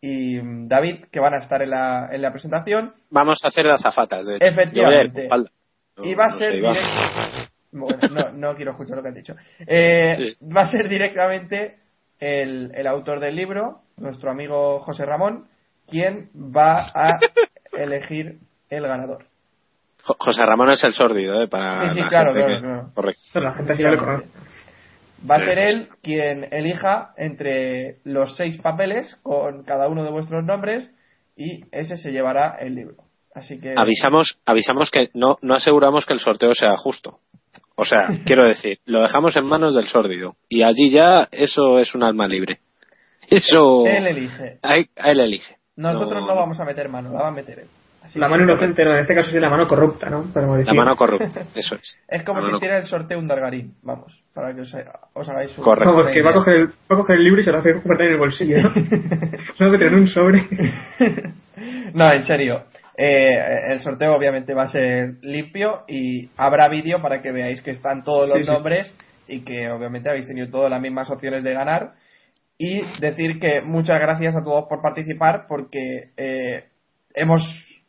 [0.01, 2.93] y David, que van a estar en la, en la presentación.
[3.11, 4.45] Vamos a hacer de azafatas, de hecho.
[4.45, 5.29] Efectivamente.
[5.29, 9.15] No- y va a no ser sé, Bueno, no, no quiero escuchar lo que has
[9.15, 9.37] dicho.
[9.67, 10.47] Eh, Sí.
[10.47, 11.77] Va a ser directamente
[12.19, 15.47] el, el autor del libro, nuestro amigo José Ramón,
[15.87, 17.19] quien va a
[17.73, 18.39] elegir
[18.71, 19.27] el ganador.
[20.03, 21.49] Jo- José Ramón es el sórdido, ¿eh?
[21.49, 22.91] Para Sí, sí, la claro, gente claro, que- claro.
[22.95, 23.23] Correcto.
[23.33, 24.27] Pero la gente sí ya lo conoce.
[25.31, 30.43] Va a ser él quien elija entre los seis papeles con cada uno de vuestros
[30.45, 30.91] nombres
[31.37, 32.97] y ese se llevará el libro.
[33.35, 37.19] Así que Avisamos, avisamos que no, no aseguramos que el sorteo sea justo.
[37.77, 40.37] O sea, quiero decir, lo dejamos en manos del sórdido.
[40.49, 42.59] Y allí ya eso es un alma libre.
[43.31, 43.87] Eso.
[43.87, 44.59] él elige.
[44.63, 45.57] Ahí- él elige.
[45.77, 47.67] Nosotros no, vamos a meter mano, la va a meter él.
[48.03, 50.23] Así La que- mano inocente, no, en este caso sí la mano corrupta, ¿no?
[50.33, 51.99] Podemos La mano corrupta, eso es.
[52.09, 54.75] Es como La si hiciera el sorteo un Dargarín, vamos, para que os,
[55.15, 55.65] os hagáis un...
[55.65, 55.91] Correcto.
[55.91, 57.73] Vamos, que va a, coger el, va a coger el libro y se lo hace
[57.75, 58.71] guardar en el bolsillo, ¿no?
[58.71, 60.47] Lo va a meter en un sobre.
[61.95, 62.63] No, en serio.
[62.97, 67.73] Eh, el sorteo obviamente va a ser limpio y habrá vídeo para que veáis que
[67.73, 68.53] están todos los Sí, sí.
[68.53, 68.95] nombres
[69.29, 71.93] y que obviamente habéis tenido todas las mismas opciones de ganar.
[72.59, 76.65] Y decir que muchas gracias a todos por participar porque eh,
[77.15, 77.43] hemos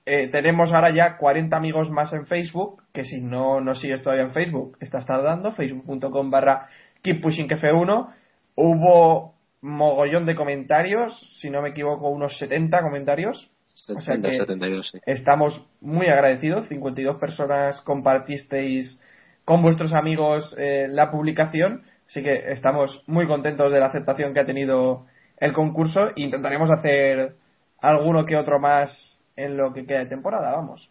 [0.06, 4.26] eh, tenemos ahora ya 40 amigos más en Facebook, que si no nos sigues todavía
[4.26, 6.69] en Facebook, estás tardando, facebook.com barra
[7.03, 8.14] keeppushingf1.
[8.56, 13.52] Hubo mogollón de comentarios, si no me equivoco, unos 70 comentarios.
[13.95, 14.99] O sea 70, que 72, sí.
[15.06, 16.68] estamos muy agradecidos.
[16.68, 18.99] 52 personas compartisteis
[19.45, 21.84] con vuestros amigos eh, la publicación.
[22.07, 25.06] Así que estamos muy contentos de la aceptación que ha tenido
[25.38, 26.10] el concurso.
[26.15, 27.36] Intentaremos hacer
[27.80, 30.90] alguno que otro más en lo que queda de temporada, vamos.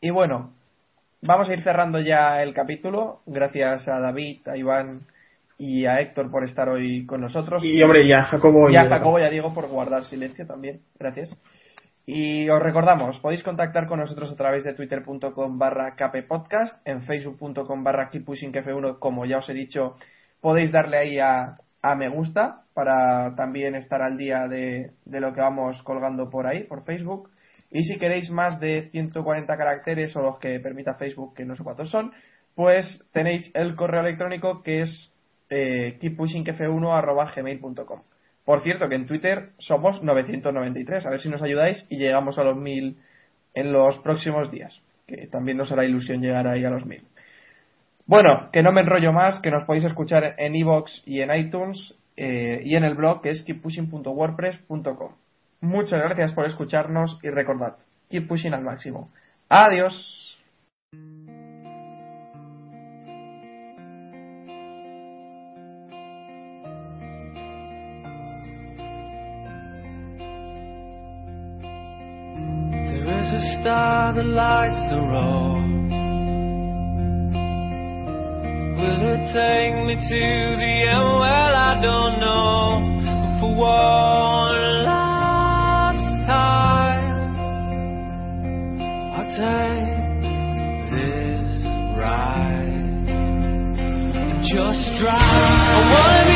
[0.00, 0.50] Y bueno,
[1.22, 3.20] vamos a ir cerrando ya el capítulo.
[3.26, 5.02] Gracias a David, a Iván
[5.58, 7.62] y a Héctor por estar hoy con nosotros.
[7.64, 8.70] Y hombre, y a Jacobo.
[8.70, 10.80] Y a Jacobo y a Diego por guardar silencio también.
[10.98, 11.36] Gracias.
[12.06, 17.84] Y os recordamos, podéis contactar con nosotros a través de twitter.com barra kppodcast, en facebook.com
[17.84, 19.96] barra keeppushingf1, como ya os he dicho,
[20.40, 25.32] podéis darle ahí a, a me gusta para también estar al día de, de lo
[25.32, 27.30] que vamos colgando por ahí, por Facebook.
[27.70, 31.62] Y si queréis más de 140 caracteres o los que permita Facebook, que no sé
[31.62, 32.12] cuántos son,
[32.54, 35.12] pues tenéis el correo electrónico que es
[35.50, 38.00] eh, keeppushingf1.gmail.com.
[38.44, 41.06] Por cierto, que en Twitter somos 993.
[41.06, 42.96] A ver si nos ayudáis y llegamos a los 1000
[43.54, 44.82] en los próximos días.
[45.06, 47.04] Que también nos hará ilusión llegar ahí a los 1000.
[48.06, 51.94] Bueno, que no me enrollo más, que nos podéis escuchar en iVoox y en iTunes
[52.16, 55.12] eh, y en el blog que es keeppushing.wordpress.com.
[55.60, 57.76] Muchas gracias por escucharnos y recordad,
[58.08, 59.08] keep pushing al máximo.
[59.50, 60.36] Adiós.
[72.86, 75.70] There is a star that lights the road.
[78.78, 81.04] Will it take me to the end?
[81.20, 83.38] Well, I don't know.
[83.40, 84.59] For one
[89.40, 90.20] take
[90.92, 91.64] this
[91.96, 92.68] ride.
[94.42, 96.29] Just drive.